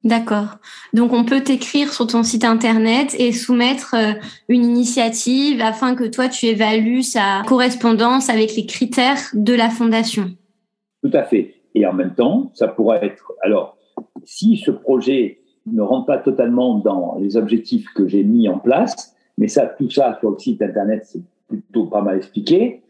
D'accord. 0.04 0.58
Donc 0.94 1.12
on 1.12 1.26
peut 1.26 1.42
t'écrire 1.42 1.92
sur 1.92 2.08
ton 2.08 2.24
site 2.24 2.46
internet 2.46 3.16
et 3.20 3.32
soumettre 3.32 3.96
euh, 3.96 4.14
une 4.48 4.64
initiative 4.64 5.60
afin 5.62 5.96
que 5.96 6.06
toi 6.06 6.30
tu 6.30 6.46
évalues 6.46 7.02
sa 7.02 7.42
correspondance 7.48 8.30
avec 8.30 8.56
les 8.56 8.66
critères 8.66 9.20
de 9.34 9.54
la 9.54 9.70
fondation. 9.70 10.32
Tout 11.04 11.12
à 11.14 11.24
fait. 11.24 11.56
Et 11.74 11.86
en 11.86 11.94
même 11.94 12.14
temps, 12.14 12.52
ça 12.54 12.68
pourrait 12.68 13.04
être 13.04 13.34
alors 13.42 13.78
si 14.24 14.58
ce 14.58 14.72
projet 14.72 15.40
ne 15.66 15.82
rentre 15.82 16.06
pas 16.06 16.18
totalement 16.18 16.76
dans 16.76 17.18
les 17.20 17.36
objectifs 17.38 17.88
que 17.94 18.08
j'ai 18.08 18.24
mis 18.24 18.48
en 18.48 18.60
place, 18.60 19.16
mais 19.38 19.48
ça, 19.48 19.66
tout 19.66 19.90
ça 19.90 20.18
sur 20.20 20.32
le 20.32 20.40
site 20.40 20.62
internet, 20.62 21.04
c'est 21.06 21.22
plutôt 21.48 21.86
pas 21.86 22.02
mal 22.02 22.18
expliqué. 22.18 22.82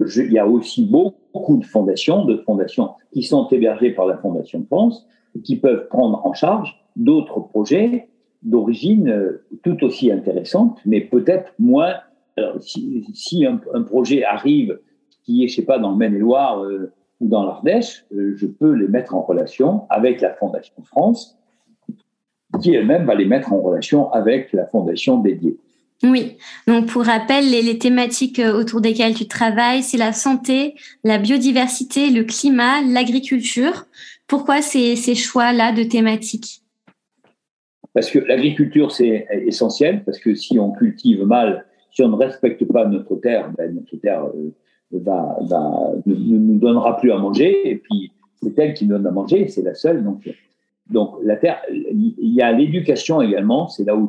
il 0.00 0.32
y 0.32 0.38
a 0.38 0.46
aussi 0.46 0.84
beaucoup 0.84 1.56
de 1.56 1.64
fondations, 1.64 2.24
de 2.24 2.36
fondations 2.38 2.90
qui 3.12 3.22
sont 3.22 3.48
hébergées 3.48 3.90
par 3.90 4.06
la 4.06 4.16
Fondation 4.18 4.60
de 4.60 4.66
France, 4.66 5.06
qui 5.42 5.56
peuvent 5.56 5.88
prendre 5.88 6.24
en 6.26 6.32
charge 6.32 6.76
d'autres 6.96 7.40
projets 7.40 8.08
d'origine 8.42 9.08
euh, 9.08 9.44
tout 9.62 9.82
aussi 9.84 10.10
intéressante, 10.10 10.78
mais 10.86 11.00
peut-être 11.00 11.52
moins. 11.58 11.94
Alors, 12.36 12.56
si, 12.60 13.46
un, 13.46 13.82
projet 13.82 14.24
arrive 14.24 14.78
qui 15.24 15.44
est, 15.44 15.48
je 15.48 15.56
sais 15.56 15.64
pas, 15.64 15.78
dans 15.78 15.90
le 15.90 15.96
Maine-et-Loire 15.96 16.62
euh, 16.62 16.92
ou 17.20 17.28
dans 17.28 17.44
l'Ardèche, 17.44 18.04
euh, 18.14 18.34
je 18.36 18.46
peux 18.46 18.72
les 18.72 18.88
mettre 18.88 19.14
en 19.14 19.22
relation 19.22 19.86
avec 19.90 20.20
la 20.20 20.34
Fondation 20.34 20.74
France, 20.84 21.38
qui 22.60 22.74
elle-même 22.74 23.06
va 23.06 23.14
les 23.14 23.24
mettre 23.24 23.52
en 23.52 23.60
relation 23.60 24.12
avec 24.12 24.52
la 24.52 24.66
Fondation 24.66 25.18
dédiée. 25.18 25.56
Oui, 26.02 26.36
donc 26.66 26.86
pour 26.86 27.04
rappel, 27.04 27.50
les, 27.50 27.78
thématiques 27.78 28.38
autour 28.38 28.82
desquelles 28.82 29.14
tu 29.14 29.26
travailles, 29.26 29.82
c'est 29.82 29.96
la 29.96 30.12
santé, 30.12 30.74
la 31.04 31.16
biodiversité, 31.16 32.10
le 32.10 32.24
climat, 32.24 32.82
l'agriculture. 32.82 33.86
Pourquoi 34.26 34.60
ces, 34.60 34.96
choix-là 35.14 35.72
de 35.72 35.84
thématiques? 35.84 36.62
Parce 37.94 38.10
que 38.10 38.18
l'agriculture, 38.18 38.90
c'est 38.90 39.26
essentiel, 39.46 40.04
parce 40.04 40.18
que 40.18 40.34
si 40.34 40.58
on 40.58 40.72
cultive 40.72 41.24
mal, 41.24 41.64
si 41.90 42.02
on 42.02 42.08
ne 42.08 42.16
respecte 42.16 42.64
pas 42.64 42.86
notre 42.86 43.16
terre, 43.16 43.50
ben 43.56 43.74
notre 43.74 43.96
terre 43.96 44.24
euh, 44.24 44.52
ne, 44.92 46.14
nous 46.14 46.58
donnera 46.58 46.98
plus 46.98 47.12
à 47.12 47.18
manger, 47.18 47.70
et 47.70 47.76
puis 47.76 48.12
c'est 48.42 48.58
elle 48.58 48.74
qui 48.74 48.84
nous 48.84 48.96
donne 48.96 49.06
à 49.06 49.10
manger, 49.10 49.48
c'est 49.48 49.62
la 49.62 49.74
seule. 49.74 50.04
Donc, 50.04 50.28
donc 50.90 51.14
la 51.22 51.36
terre, 51.36 51.62
il 51.70 52.14
y 52.20 52.42
a 52.42 52.52
l'éducation 52.52 53.22
également, 53.22 53.68
c'est 53.68 53.84
là 53.84 53.96
où, 53.96 54.08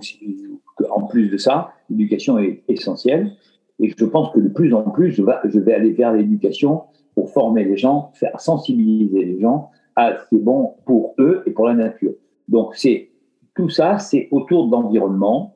en 0.89 1.03
plus 1.03 1.29
de 1.29 1.37
ça, 1.37 1.71
l'éducation 1.89 2.39
est 2.39 2.63
essentielle. 2.67 3.31
Et 3.79 3.93
je 3.95 4.05
pense 4.05 4.33
que 4.33 4.39
de 4.39 4.49
plus 4.49 4.73
en 4.73 4.89
plus, 4.89 5.11
je 5.11 5.59
vais 5.59 5.73
aller 5.73 5.91
vers 5.91 6.11
l'éducation 6.11 6.83
pour 7.13 7.31
former 7.31 7.63
les 7.63 7.77
gens, 7.77 8.11
faire 8.15 8.39
sensibiliser 8.41 9.23
les 9.23 9.39
gens 9.39 9.69
à 9.97 10.11
est 10.31 10.37
bon 10.37 10.75
pour 10.85 11.15
eux 11.17 11.43
et 11.45 11.51
pour 11.51 11.65
la 11.65 11.73
nature. 11.73 12.13
Donc 12.47 12.75
c'est 12.75 13.09
tout 13.55 13.69
ça, 13.69 13.97
c'est 13.97 14.29
autour 14.31 14.67
de 14.67 14.71
l'environnement, 14.71 15.55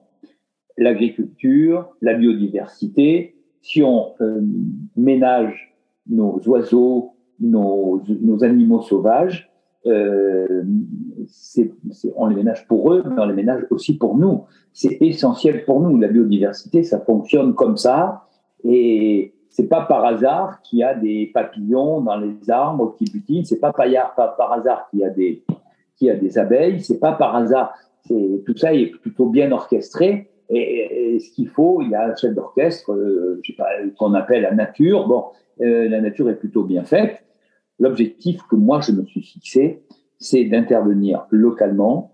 l'agriculture, 0.78 1.88
la 2.02 2.16
biodiversité. 2.16 3.36
Si 3.62 3.84
on 3.84 4.14
euh, 4.20 4.42
ménage 4.98 5.78
nos 6.10 6.42
oiseaux, 6.48 7.12
nos, 7.40 8.02
animaux 8.42 8.82
sauvages, 8.82 9.52
euh, 9.86 10.64
on 12.16 12.28
les 12.28 12.36
ménage 12.36 12.68
pour 12.68 12.92
eux, 12.92 13.04
mais 13.06 13.22
on 13.22 13.26
les 13.26 13.36
ménage 13.36 13.66
aussi 13.70 13.98
pour 13.98 14.18
nous. 14.18 14.46
C'est 14.74 14.98
essentiel 15.02 15.64
pour 15.66 15.82
nous. 15.82 16.00
La 16.00 16.08
biodiversité, 16.08 16.82
ça 16.84 17.00
fonctionne 17.00 17.54
comme 17.54 17.78
ça. 17.78 18.28
Et 18.64 19.34
c'est 19.52 19.68
pas 19.68 19.82
par 19.82 20.06
hasard 20.06 20.62
qu'il 20.62 20.80
y 20.80 20.84
a 20.84 20.96
des 20.96 21.30
papillons 21.34 22.02
dans 22.02 22.18
les 22.18 22.50
arbres 22.50 22.96
qui 22.98 23.04
butinent. 23.04 23.44
C'est 23.44 23.60
pas, 23.60 23.74
par 23.74 24.54
hasard 24.54 24.90
qu'il 24.90 25.00
y 25.00 25.04
a 25.04 25.10
des, 25.10 25.44
qu'il 25.98 26.08
y 26.08 26.10
a 26.10 26.42
abeilles. 26.42 26.82
C'est 26.82 27.00
pas 27.00 27.12
par 27.12 27.36
hasard 27.36 27.74
tout 28.08 28.58
ça 28.58 28.74
est 28.74 28.88
plutôt 28.88 29.28
bien 29.28 29.52
orchestré. 29.52 30.30
Et, 30.50 31.20
ce 31.20 31.30
qu'il 31.32 31.50
faut, 31.50 31.82
il 31.82 31.90
y 31.92 31.96
a 31.96 32.08
un 32.08 32.16
chef 32.16 32.34
d'orchestre 32.34 32.92
euh, 32.94 33.42
qu'on 33.98 34.14
appelle 34.14 34.42
la 34.42 34.54
nature. 34.54 35.08
Bon, 35.08 35.26
euh, 35.62 35.88
la 35.88 36.02
nature 36.02 36.30
est 36.30 36.36
plutôt 36.36 36.64
bien 36.64 36.84
faite. 36.84 37.24
L'objectif 37.80 38.42
que 38.50 38.56
moi 38.56 38.80
je 38.82 38.92
me 38.92 39.06
suis 39.06 39.22
fixé, 39.22 39.84
c'est 40.18 40.46
d'intervenir 40.46 41.26
localement 41.30 42.12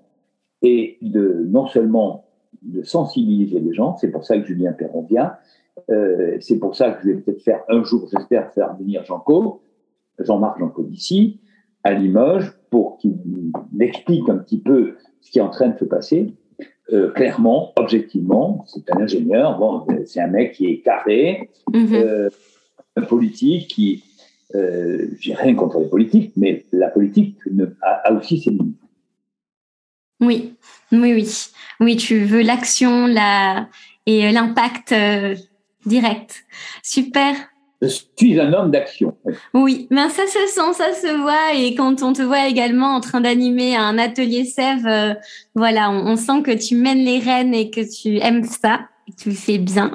et 0.62 0.97
de 1.02 1.45
non 1.47 1.67
seulement 1.67 2.26
de 2.63 2.84
sensibiliser 2.84 3.60
les 3.60 3.73
gens. 3.73 3.95
C'est 3.97 4.10
pour 4.10 4.23
ça 4.23 4.38
que 4.38 4.45
Julien 4.45 4.73
Perron 4.73 5.04
vient. 5.04 5.34
Euh, 5.90 6.38
c'est 6.40 6.60
pour 6.60 6.76
ça 6.76 6.92
que 6.92 7.04
je 7.04 7.13
vais 7.13 7.22
peut-être 7.22 7.42
faire 7.42 7.63
un 7.70 7.84
jour, 7.84 8.08
j'espère, 8.12 8.52
faire 8.54 8.76
venir 8.78 9.04
Jean-Marc 9.06 10.60
Jean 10.60 10.74
d'ici, 10.80 11.40
à 11.84 11.94
Limoges, 11.94 12.54
pour 12.70 12.98
qu'il 12.98 13.18
explique 13.80 14.28
un 14.30 14.38
petit 14.38 14.60
peu 14.60 14.96
ce 15.22 15.32
qui 15.32 15.40
est 15.40 15.42
en 15.42 15.50
train 15.50 15.70
de 15.70 15.78
se 15.78 15.86
passer. 15.86 16.34
Euh, 16.92 17.12
clairement, 17.12 17.74
objectivement, 17.76 18.63
c'est 18.66 18.90
un 18.92 19.02
ingénieur, 19.02 19.58
bon, 19.60 19.86
c'est 20.06 20.22
un 20.22 20.28
mec 20.28 20.54
qui 20.54 20.68
est 20.68 20.80
carré, 20.80 21.50
mhm. 21.74 21.94
euh, 21.94 22.30
un 22.96 23.02
politique 23.02 23.68
qui, 23.68 24.04
euh, 24.56 25.08
j'ai 25.20 25.34
rien 25.34 25.54
contre 25.54 25.80
les 25.80 25.90
politiques, 25.90 26.32
mais 26.38 26.66
la 26.72 26.88
politique 26.88 27.38
a, 27.82 28.13
aussi 28.13 28.40
ses 28.40 28.52
limites. 28.52 28.80
Oui, 30.22 30.56
oui, 30.94 31.13
oui, 31.13 31.28
oui, 31.82 31.96
tu 31.98 32.24
veux 32.24 32.42
l'action, 32.42 33.06
la 33.06 33.68
et 34.06 34.32
l'impact 34.32 34.96
direct. 35.86 36.46
Super. 36.84 37.36
Je 37.82 38.00
suis 38.18 38.40
un 38.40 38.54
homme 38.54 38.72
d'action. 38.72 39.16
Oui, 39.54 39.88
mais 39.92 40.10
ça 40.10 40.26
se 40.26 40.40
sent, 40.48 40.74
ça 40.74 40.94
se 40.94 41.22
voit. 41.22 41.54
Et 41.56 41.76
quand 41.76 42.02
on 42.02 42.12
te 42.12 42.24
voit 42.24 42.48
également 42.48 42.96
en 42.96 43.02
train 43.02 43.22
d'animer 43.22 43.76
un 43.76 44.00
atelier 44.00 44.46
Sève, 44.46 44.88
euh, 44.88 45.13
voilà, 45.54 45.92
on, 45.92 46.16
sent 46.16 46.42
que 46.44 46.58
tu 46.58 46.76
mènes 46.76 47.04
les 47.06 47.20
rênes 47.20 47.54
et 47.54 47.70
que 47.70 47.82
tu 47.82 48.18
aimes 48.18 48.44
ça, 48.44 48.80
tu 49.16 49.30
le 49.30 49.36
fais 49.36 49.60
bien. 49.60 49.92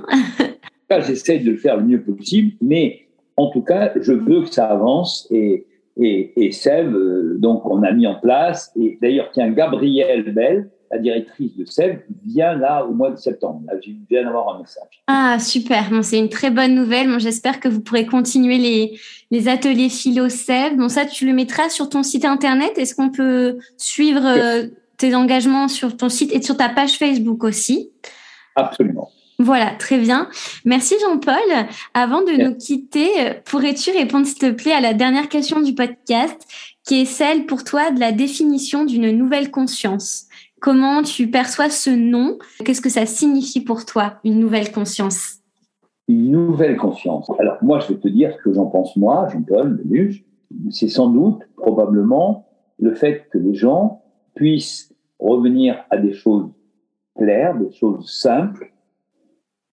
J'essaie 0.90 1.38
de 1.38 1.51
le 1.51 1.57
faire 1.57 1.79
le 1.79 1.85
mieux 1.85 2.03
possible, 2.03 2.53
mais 2.61 3.09
en 3.37 3.49
tout 3.51 3.62
cas, 3.62 3.92
je 4.01 4.12
veux 4.12 4.42
que 4.42 4.51
ça 4.51 4.66
avance. 4.66 5.27
Et, 5.33 5.66
et, 5.97 6.33
et 6.37 6.53
Sève, 6.53 6.95
euh, 6.95 7.37
donc, 7.38 7.66
on 7.66 7.83
a 7.83 7.90
mis 7.90 8.07
en 8.07 8.14
place. 8.14 8.71
Et 8.77 8.99
d'ailleurs, 9.03 9.31
tiens, 9.33 9.51
Gabriel 9.51 10.33
Bell, 10.33 10.71
la 10.92 10.98
directrice 10.98 11.57
de 11.57 11.64
Sèvres, 11.64 12.00
vient 12.24 12.55
là 12.55 12.85
au 12.85 12.92
mois 12.92 13.11
de 13.11 13.16
septembre. 13.16 13.62
Là, 13.66 13.74
je 13.85 13.92
viens 14.11 14.24
d'avoir 14.24 14.55
un 14.55 14.61
message. 14.61 15.02
Ah, 15.07 15.38
super. 15.38 15.88
Bon, 15.90 16.02
c'est 16.02 16.18
une 16.18 16.28
très 16.28 16.50
bonne 16.50 16.74
nouvelle. 16.74 17.09
Bon, 17.09 17.18
J'espère 17.18 17.61
que 17.61 17.68
vous 17.68 17.81
pourrez 17.81 18.05
continuer 18.05 18.59
les, 18.59 19.00
les 19.31 19.48
ateliers 19.48 19.88
philo 19.88 20.28
Sèvres. 20.28 20.76
Bon, 20.76 20.88
ça, 20.90 21.07
tu 21.07 21.26
le 21.26 21.33
mettras 21.33 21.70
sur 21.70 21.88
ton 21.88 22.02
site 22.02 22.26
internet. 22.26 22.76
Est-ce 22.76 22.94
qu'on 22.94 23.11
peut 23.11 23.59
suivre 23.78 24.22
euh, 24.24 24.66
tes 24.98 25.14
engagements 25.14 25.66
sur 25.68 25.96
ton 25.96 26.11
site 26.11 26.31
et 26.33 26.42
sur 26.42 26.59
ta 26.59 26.68
page 26.68 26.98
Facebook 26.98 27.42
aussi? 27.42 27.90
Absolument. 28.55 29.11
Voilà, 29.38 29.70
très 29.78 29.98
bien. 29.98 30.28
Merci 30.66 30.94
Jean-Paul. 31.00 31.66
Avant 31.94 32.22
de 32.22 32.33
nous 32.33 32.55
quitter, 32.55 33.09
pourrais-tu 33.46 33.90
répondre 33.90 34.26
s'il 34.26 34.38
te 34.38 34.50
plaît 34.50 34.72
à 34.72 34.81
la 34.81 34.92
dernière 34.92 35.28
question 35.28 35.61
du 35.61 35.74
podcast, 35.74 36.37
qui 36.85 37.00
est 37.00 37.07
celle 37.07 37.46
pour 37.46 37.64
toi 37.64 37.90
de 37.90 37.98
la 37.98 38.12
définition 38.12 38.85
d'une 38.85 39.11
nouvelle 39.11 39.50
conscience? 39.50 40.26
Comment 40.62 41.03
tu 41.03 41.29
perçois 41.29 41.70
ce 41.70 41.90
nom? 41.90 42.38
Qu'est-ce 42.64 42.81
que 42.81 42.88
ça 42.88 43.05
signifie 43.05 43.64
pour 43.64 43.85
toi, 43.85 44.20
une 44.22 44.38
nouvelle 44.38 44.70
conscience? 44.70 45.40
Une 46.07 46.31
nouvelle 46.31 46.77
conscience. 46.77 47.29
Alors, 47.40 47.57
moi, 47.62 47.81
je 47.81 47.88
vais 47.88 47.98
te 47.98 48.07
dire 48.07 48.33
ce 48.33 48.40
que 48.44 48.53
j'en 48.53 48.66
pense, 48.66 48.94
moi, 48.94 49.27
Jean-Paul 49.33 49.83
Leluche. 49.85 50.25
C'est 50.70 50.87
sans 50.87 51.09
doute, 51.09 51.40
probablement, 51.57 52.46
le 52.79 52.94
fait 52.94 53.27
que 53.33 53.38
les 53.38 53.55
gens 53.55 54.05
puissent 54.37 54.94
revenir 55.18 55.85
à 55.90 55.96
des 55.96 56.12
choses 56.12 56.48
claires, 57.16 57.59
des 57.59 57.72
choses 57.72 58.09
simples, 58.09 58.72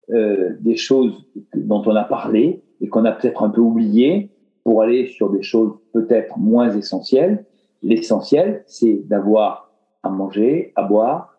euh, 0.10 0.56
des 0.60 0.76
choses 0.76 1.24
dont 1.54 1.84
on 1.86 1.96
a 1.96 2.04
parlé 2.04 2.64
et 2.82 2.88
qu'on 2.88 3.06
a 3.06 3.12
peut-être 3.12 3.44
un 3.44 3.50
peu 3.52 3.62
oubliées 3.62 4.32
pour 4.64 4.82
aller 4.82 5.06
sur 5.06 5.30
des 5.30 5.44
choses 5.44 5.74
peut-être 5.94 6.40
moins 6.40 6.76
essentielles. 6.76 7.46
L'essentiel, 7.84 8.64
c'est 8.66 9.08
d'avoir 9.08 9.69
à 10.04 10.10
manger, 10.10 10.74
à 10.76 10.84
boire, 10.84 11.38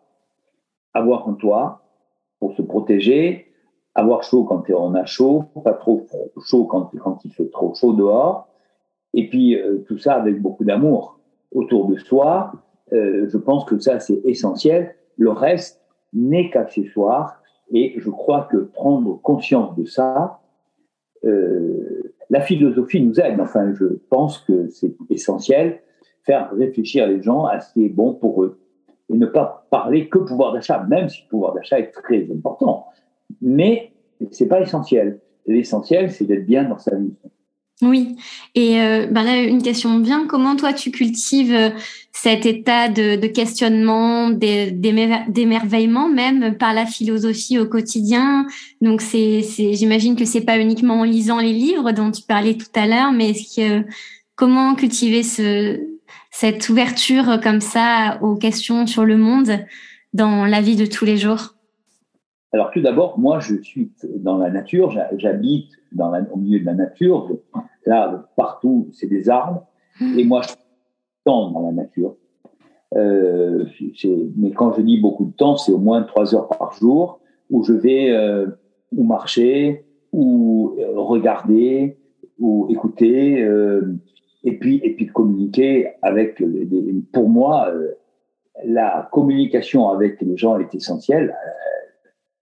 avoir 0.93 1.27
un 1.27 1.33
toit 1.33 1.81
pour 2.39 2.53
se 2.55 2.61
protéger, 2.61 3.47
avoir 3.95 4.23
chaud 4.23 4.43
quand 4.43 4.63
on 4.69 4.95
a 4.95 5.05
chaud, 5.05 5.45
pas 5.63 5.73
trop 5.73 6.05
chaud 6.45 6.65
quand, 6.65 6.91
il 7.23 7.31
fait 7.31 7.49
trop 7.49 7.73
chaud 7.75 7.93
dehors, 7.93 8.47
et 9.13 9.27
puis 9.27 9.55
euh, 9.55 9.83
tout 9.87 9.97
ça 9.97 10.15
avec 10.15 10.41
beaucoup 10.41 10.63
d'amour 10.63 11.19
autour 11.53 11.87
de 11.87 11.97
soi. 11.97 12.53
Euh, 12.93 13.27
je 13.29 13.37
pense 13.37 13.65
que 13.65 13.79
ça, 13.79 13.99
c'est 13.99 14.21
essentiel. 14.25 14.95
Le 15.17 15.31
reste 15.31 15.81
n'est 16.13 16.49
qu'accessoire, 16.49 17.41
et 17.73 17.95
je 17.97 18.09
crois 18.09 18.47
que 18.51 18.57
prendre 18.57 19.21
conscience 19.21 19.75
de 19.75 19.85
ça, 19.85 20.39
euh, 21.23 22.13
la 22.29 22.41
philosophie 22.41 23.01
nous 23.01 23.19
aide. 23.19 23.39
Enfin, 23.39 23.73
je 23.73 23.85
pense 24.09 24.39
que 24.39 24.69
c'est 24.69 24.95
essentiel 25.09 25.81
faire 26.23 26.51
réfléchir 26.51 27.07
les 27.07 27.21
gens 27.21 27.45
à 27.45 27.59
ce 27.59 27.73
qui 27.73 27.85
est 27.85 27.89
bon 27.89 28.13
pour 28.13 28.43
eux. 28.43 28.59
Et 29.09 29.15
ne 29.15 29.25
pas 29.25 29.67
parler 29.69 30.07
que 30.07 30.19
pouvoir 30.19 30.53
d'achat, 30.53 30.85
même 30.87 31.09
si 31.09 31.23
le 31.23 31.29
pouvoir 31.29 31.53
d'achat 31.53 31.79
est 31.79 31.91
très 31.91 32.27
important. 32.31 32.87
Mais 33.41 33.91
c'est 34.31 34.47
pas 34.47 34.61
essentiel. 34.61 35.19
L'essentiel, 35.47 36.11
c'est 36.11 36.25
d'être 36.25 36.45
bien 36.45 36.63
dans 36.63 36.77
sa 36.77 36.95
vie. 36.95 37.13
Oui, 37.81 38.15
et 38.53 38.79
euh, 38.79 39.07
ben 39.09 39.23
là, 39.23 39.41
une 39.41 39.63
question 39.63 39.99
vient. 40.01 40.27
Comment 40.27 40.55
toi, 40.55 40.71
tu 40.71 40.91
cultives 40.91 41.53
euh, 41.53 41.71
cet 42.11 42.45
état 42.45 42.89
de, 42.89 43.25
questionnement, 43.25 44.29
d'émerveillement 44.29 46.07
même 46.07 46.57
par 46.59 46.75
la 46.75 46.85
philosophie 46.85 47.57
au 47.57 47.65
quotidien? 47.65 48.45
Donc, 48.81 49.01
j'imagine 49.01 50.15
que 50.15 50.25
c'est 50.25 50.45
pas 50.45 50.59
uniquement 50.59 50.99
en 50.99 51.03
lisant 51.05 51.39
les 51.39 51.53
livres 51.53 51.91
dont 51.91 52.11
tu 52.11 52.21
parlais 52.21 52.53
tout 52.53 52.67
à 52.75 52.85
l'heure, 52.85 53.11
mais 53.11 53.33
comment 54.35 54.75
cultiver 54.75 55.23
ce, 55.23 55.79
cette 56.31 56.69
ouverture 56.69 57.39
comme 57.43 57.61
ça 57.61 58.17
aux 58.21 58.35
questions 58.35 58.87
sur 58.87 59.05
le 59.05 59.17
monde 59.17 59.51
dans 60.13 60.45
la 60.45 60.61
vie 60.61 60.75
de 60.75 60.85
tous 60.85 61.05
les 61.05 61.17
jours 61.17 61.55
Alors 62.51 62.71
tout 62.71 62.81
d'abord, 62.81 63.19
moi 63.19 63.39
je 63.39 63.61
suis 63.61 63.91
dans 64.17 64.37
la 64.37 64.49
nature, 64.49 64.91
j'habite 65.17 65.69
au 65.99 66.37
milieu 66.37 66.59
de 66.59 66.65
la 66.65 66.73
nature. 66.73 67.29
Là, 67.85 68.25
partout, 68.35 68.89
c'est 68.93 69.07
des 69.07 69.29
arbres. 69.29 69.67
Mmh. 69.99 70.19
Et 70.19 70.23
moi, 70.23 70.41
je 70.41 70.49
suis 70.49 70.57
dans 71.25 71.61
la 71.61 71.71
nature. 71.71 72.15
Euh, 72.95 73.65
mais 74.37 74.51
quand 74.51 74.73
je 74.73 74.81
dis 74.81 74.99
beaucoup 74.99 75.25
de 75.25 75.31
temps, 75.31 75.57
c'est 75.57 75.71
au 75.71 75.77
moins 75.77 76.03
trois 76.03 76.35
heures 76.35 76.47
par 76.47 76.73
jour 76.73 77.19
où 77.49 77.63
je 77.63 77.73
vais 77.73 78.11
euh, 78.11 78.47
ou 78.95 79.03
marcher, 79.03 79.85
ou 80.11 80.75
euh, 80.79 80.99
regarder, 80.99 81.97
ou 82.39 82.67
écouter, 82.69 83.41
euh, 83.41 83.95
et 84.43 84.57
puis 84.57 84.81
et 84.83 84.95
puis 84.95 85.07
communiquer 85.07 85.89
avec. 86.01 86.39
Les, 86.39 86.67
pour 87.11 87.29
moi, 87.29 87.69
euh, 87.69 87.91
la 88.65 89.09
communication 89.11 89.89
avec 89.89 90.21
les 90.21 90.37
gens 90.37 90.59
est 90.59 90.73
essentielle. 90.73 91.35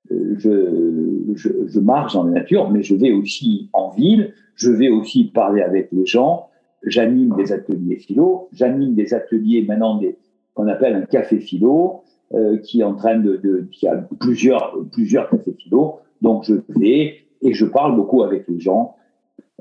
Je, 0.09 1.33
je, 1.35 1.49
je, 1.67 1.79
marche 1.79 2.13
dans 2.13 2.23
la 2.23 2.31
nature, 2.31 2.71
mais 2.71 2.81
je 2.81 2.95
vais 2.95 3.11
aussi 3.11 3.69
en 3.73 3.89
ville. 3.89 4.33
Je 4.55 4.71
vais 4.71 4.89
aussi 4.89 5.25
parler 5.25 5.61
avec 5.61 5.89
les 5.91 6.05
gens. 6.05 6.47
J'anime 6.83 7.35
des 7.35 7.51
ateliers 7.51 7.97
philo. 7.97 8.49
J'anime 8.51 8.95
des 8.95 9.13
ateliers 9.13 9.63
maintenant 9.67 9.97
des 9.97 10.17
qu'on 10.55 10.67
appelle 10.67 10.95
un 10.95 11.03
café 11.03 11.39
philo. 11.39 12.03
Euh, 12.35 12.57
qui 12.57 12.81
est 12.81 12.83
en 12.83 12.93
train 12.93 13.17
de, 13.17 13.37
de, 13.37 13.67
qui 13.71 13.87
a 13.87 13.95
plusieurs 14.19 14.77
plusieurs 14.91 15.27
cafés 15.31 15.55
philo. 15.57 15.97
Donc 16.21 16.43
je 16.43 16.53
vais 16.77 17.15
et 17.41 17.53
je 17.53 17.65
parle 17.65 17.95
beaucoup 17.95 18.21
avec 18.21 18.47
les 18.47 18.59
gens. 18.59 18.95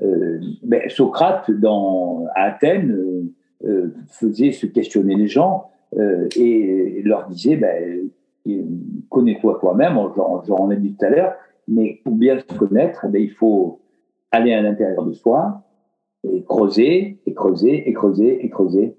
Euh, 0.01 0.39
ben, 0.63 0.89
Socrate 0.89 1.51
dans 1.51 2.25
à 2.35 2.43
Athènes 2.43 2.91
euh, 2.91 3.33
euh 3.65 3.89
faisait 4.07 4.51
se 4.51 4.65
questionner 4.65 5.15
les 5.15 5.27
gens 5.27 5.69
et 6.35 7.01
leur 7.03 7.27
disait 7.27 7.55
ben, 7.55 8.09
connais-toi 9.09 9.57
toi-même, 9.59 9.97
j'en 10.47 10.69
ai 10.69 10.77
dit 10.77 10.95
tout 10.95 11.05
à 11.05 11.09
l'heure, 11.09 11.33
mais 11.67 11.99
pour 12.03 12.15
bien 12.15 12.39
se 12.39 12.55
connaître, 12.55 13.07
ben, 13.07 13.21
il 13.21 13.31
faut 13.31 13.81
aller 14.31 14.53
à 14.53 14.61
l'intérieur 14.61 15.03
de 15.03 15.13
soi 15.13 15.63
et 16.23 16.43
creuser, 16.43 17.19
et 17.25 17.33
creuser, 17.33 17.89
et 17.89 17.93
creuser, 17.93 18.45
et 18.45 18.49
creuser. 18.49 18.95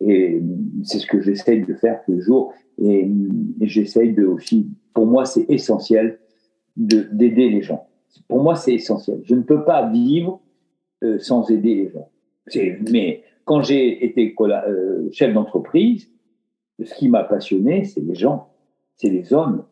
Et 0.00 0.42
c'est 0.82 0.98
ce 0.98 1.06
que 1.06 1.20
j'essaye 1.20 1.62
de 1.62 1.74
faire 1.74 2.02
tous 2.04 2.12
les 2.12 2.20
jours. 2.20 2.52
Et, 2.78 3.08
j'essaye 3.60 4.12
de 4.12 4.24
aussi, 4.24 4.68
pour 4.94 5.06
moi, 5.06 5.24
c'est 5.24 5.46
essentiel 5.48 6.18
d'aider 6.76 7.50
les 7.50 7.62
gens. 7.62 7.86
Pour 8.28 8.42
moi, 8.42 8.56
c'est 8.56 8.74
essentiel. 8.74 9.20
Je 9.24 9.34
ne 9.34 9.42
peux 9.42 9.64
pas 9.64 9.88
vivre 9.88 10.40
euh, 11.02 11.18
sans 11.18 11.50
aider 11.50 11.74
les 11.74 11.90
gens. 11.90 12.08
Mais 12.90 13.22
quand 13.44 13.62
j'ai 13.62 14.04
été 14.04 14.34
euh, 14.40 15.08
chef 15.12 15.32
d'entreprise, 15.32 16.10
ce 16.82 16.94
qui 16.94 17.08
m'a 17.08 17.24
passionné, 17.24 17.84
c'est 17.84 18.00
les 18.00 18.14
gens, 18.14 18.48
c'est 18.96 19.10
les 19.10 19.32
hommes, 19.32 19.64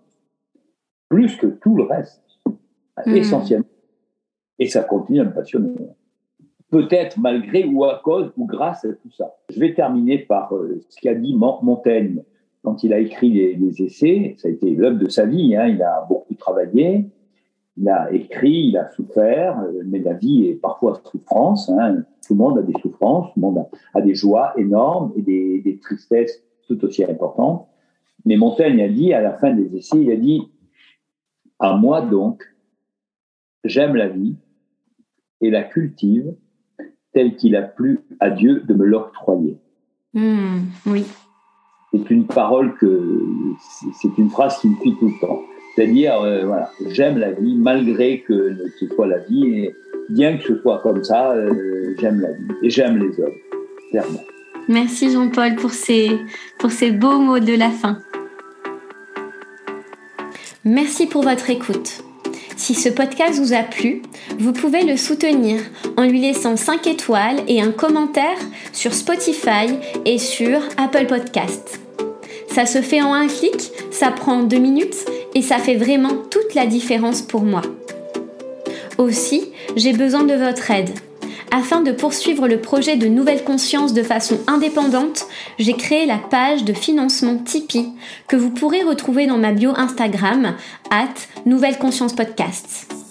plus 1.09 1.37
que 1.37 1.47
tout 1.47 1.77
le 1.77 1.85
reste, 1.85 2.23
mmh. 2.47 3.15
essentiellement. 3.15 3.67
Et 4.59 4.67
ça 4.67 4.83
continue 4.83 5.21
à 5.21 5.25
me 5.25 5.33
passionner 5.33 5.75
peut-être 6.71 7.19
malgré 7.19 7.65
ou 7.65 7.85
à 7.85 8.01
cause 8.03 8.33
ou 8.37 8.47
grâce 8.47 8.85
à 8.85 8.93
tout 8.93 9.11
ça. 9.17 9.35
Je 9.51 9.61
vais 9.61 9.75
terminer 9.75 10.19
par 10.19 10.55
euh, 10.55 10.81
ce 10.89 11.01
qu'a 11.01 11.15
dit 11.15 11.35
Montaigne 11.35 12.23
quand 12.63 12.83
il 12.85 12.93
a 12.93 12.99
écrit 12.99 13.31
les, 13.31 13.83
essais. 13.83 14.35
Ça 14.39 14.49
a 14.49 14.51
été 14.51 14.71
l'œuvre 14.75 14.99
de 14.99 15.09
sa 15.09 15.27
vie. 15.27 15.57
Hein. 15.57 15.69
Il 15.69 15.83
a 15.83 16.07
beaucoup 16.09 16.35
travaillé, 16.35 17.07
il 17.81 17.89
a 17.89 18.13
écrit, 18.13 18.69
il 18.69 18.77
a 18.77 18.91
souffert, 18.91 19.59
euh, 19.61 19.83
mais 19.87 20.01
la 20.01 20.13
vie 20.13 20.47
est 20.47 20.55
parfois 20.55 21.01
souffrance. 21.11 21.71
Hein. 21.71 22.03
Tout 22.27 22.35
le 22.35 22.39
monde 22.39 22.59
a 22.59 22.63
des 22.63 22.75
souffrances, 22.81 23.33
tout 23.33 23.41
le 23.41 23.43
monde 23.43 23.67
a, 23.95 24.01
des 24.01 24.15
joies 24.15 24.53
énormes 24.57 25.13
et 25.17 25.23
des, 25.23 25.61
des 25.63 25.79
tristesses 25.79 26.43
tout 26.69 26.85
aussi 26.85 27.03
importantes. 27.05 27.67
Mais 28.27 28.37
Montaigne 28.37 28.83
a 28.83 28.89
dit, 28.89 29.13
à 29.15 29.23
la 29.23 29.33
fin 29.33 29.53
des 29.53 29.75
essais, 29.77 30.03
il 30.03 30.11
a 30.11 30.17
dit, 30.17 30.43
à 31.59 31.75
moi 31.77 32.03
donc, 32.03 32.45
j'aime 33.65 33.97
la 33.97 34.09
vie 34.09 34.37
et 35.41 35.51
la 35.51 35.63
cultive 35.63 36.35
tel 37.13 37.35
qu'il 37.37 37.57
a 37.57 37.63
plu 37.63 38.01
à 38.21 38.31
Dieu 38.31 38.61
de 38.61 38.75
me 38.75 38.85
l'octroyer. 38.85 39.59
Hmm, 40.13 40.61
oui. 40.87 41.05
C'est 41.93 42.11
une 42.11 42.27
parole 42.27 42.77
que 42.77 43.25
c'est 43.95 44.17
une 44.19 44.31
phrase 44.31 44.59
qui 44.61 44.69
me 44.69 44.77
suit 44.77 44.97
tout 44.99 45.09
le 45.09 45.21
temps. 45.21 45.43
C'est-à-dire, 45.81 46.21
euh, 46.21 46.45
voilà, 46.45 46.71
j'aime 46.89 47.17
la 47.17 47.31
vie 47.31 47.55
malgré 47.55 48.21
que 48.21 48.55
ce 48.79 48.87
soit 48.89 49.07
la 49.07 49.17
vie 49.17 49.47
et 49.47 49.77
bien 50.11 50.37
que 50.37 50.45
ce 50.45 50.61
soit 50.61 50.81
comme 50.83 51.03
ça, 51.03 51.33
euh, 51.33 51.95
j'aime 51.99 52.21
la 52.21 52.33
vie 52.33 52.55
et 52.63 52.69
j'aime 52.69 52.99
les 52.99 53.19
hommes, 53.19 53.33
clairement. 53.89 54.21
Merci 54.69 55.11
Jean-Paul 55.11 55.55
pour 55.55 55.71
ces, 55.71 56.19
pour 56.59 56.71
ces 56.71 56.91
beaux 56.91 57.19
mots 57.19 57.39
de 57.39 57.55
la 57.55 57.71
fin. 57.71 57.97
Merci 60.67 61.07
pour 61.07 61.23
votre 61.23 61.49
écoute. 61.49 62.05
Si 62.59 62.75
ce 62.75 62.91
podcast 62.91 63.41
vous 63.41 63.55
a 63.55 63.63
plu, 63.63 64.03
vous 64.39 64.53
pouvez 64.53 64.83
le 64.83 64.99
soutenir 64.99 65.63
en 65.97 66.05
lui 66.05 66.21
laissant 66.21 66.59
5 66.59 66.89
étoiles 66.89 67.39
et 67.49 67.63
un 67.63 67.73
commentaire 67.73 68.37
sur 68.75 68.93
Spotify 68.93 69.79
et 70.05 70.19
sur 70.19 70.61
Apple 70.77 71.07
Podcast. 71.07 71.81
Ça 72.49 72.67
se 72.67 72.83
fait 72.83 73.01
en 73.01 73.15
un 73.15 73.29
clic, 73.29 73.71
ça 73.91 74.11
prend 74.11 74.43
deux 74.43 74.59
minutes 74.59 75.07
et 75.35 75.43
ça 75.43 75.59
fait 75.59 75.77
vraiment 75.77 76.15
toute 76.31 76.55
la 76.55 76.67
différence 76.67 77.23
pour 77.23 77.43
moi. 77.43 77.63
Aussi, 78.99 79.53
j'ai 79.77 79.93
besoin 79.93 80.25
de 80.25 80.35
votre 80.35 80.71
aide. 80.71 80.91
Afin 81.53 81.81
de 81.81 81.91
poursuivre 81.91 82.47
le 82.47 82.61
projet 82.61 82.97
de 82.97 83.09
Nouvelle 83.09 83.43
Conscience 83.43 83.93
de 83.93 84.05
façon 84.05 84.39
indépendante, 84.47 85.27
j'ai 85.59 85.73
créé 85.73 86.07
la 86.07 86.19
page 86.19 86.65
de 86.65 86.73
financement 86.73 87.39
Tipeee 87.39 87.89
que 88.29 88.37
vous 88.37 88.51
pourrez 88.51 88.83
retrouver 88.83 89.27
dans 89.27 89.39
ma 89.39 89.53
bio 89.53 89.73
Instagram, 89.75 90.55
at 90.91 91.15
Nouvelle 91.47 91.79
Conscience 91.79 92.13
Podcast. 92.13 93.10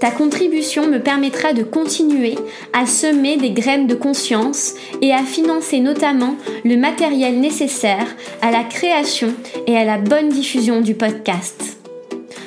Ta 0.00 0.10
contribution 0.12 0.86
me 0.86 0.98
permettra 0.98 1.52
de 1.52 1.64
continuer 1.64 2.36
à 2.72 2.86
semer 2.86 3.36
des 3.36 3.50
graines 3.50 3.88
de 3.88 3.96
conscience 3.96 4.74
et 5.02 5.12
à 5.12 5.24
financer 5.24 5.80
notamment 5.80 6.36
le 6.64 6.76
matériel 6.76 7.40
nécessaire 7.40 8.06
à 8.40 8.52
la 8.52 8.62
création 8.62 9.34
et 9.66 9.76
à 9.76 9.84
la 9.84 9.98
bonne 9.98 10.28
diffusion 10.28 10.80
du 10.80 10.94
podcast. 10.94 11.78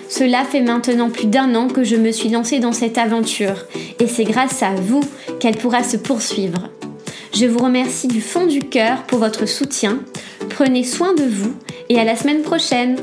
Cela 0.08 0.44
fait 0.44 0.62
maintenant 0.62 1.10
plus 1.10 1.28
d'un 1.28 1.56
an 1.56 1.68
que 1.68 1.84
je 1.84 1.96
me 1.96 2.12
suis 2.12 2.30
lancée 2.30 2.60
dans 2.60 2.74
cette 2.74 2.98
aventure 2.98 3.66
et 4.00 4.08
c'est 4.08 4.24
grâce 4.24 4.64
à 4.64 4.74
vous 4.74 5.02
qu'elle 5.40 5.58
pourra 5.58 5.84
se 5.84 5.98
poursuivre. 5.98 6.70
Je 7.34 7.46
vous 7.46 7.60
remercie 7.60 8.08
du 8.08 8.22
fond 8.22 8.46
du 8.46 8.60
cœur 8.60 9.04
pour 9.04 9.20
votre 9.20 9.46
soutien. 9.46 10.00
Prenez 10.50 10.84
soin 10.84 11.14
de 11.14 11.24
vous 11.24 11.54
et 11.90 12.00
à 12.00 12.04
la 12.04 12.16
semaine 12.16 12.42
prochaine. 12.42 12.98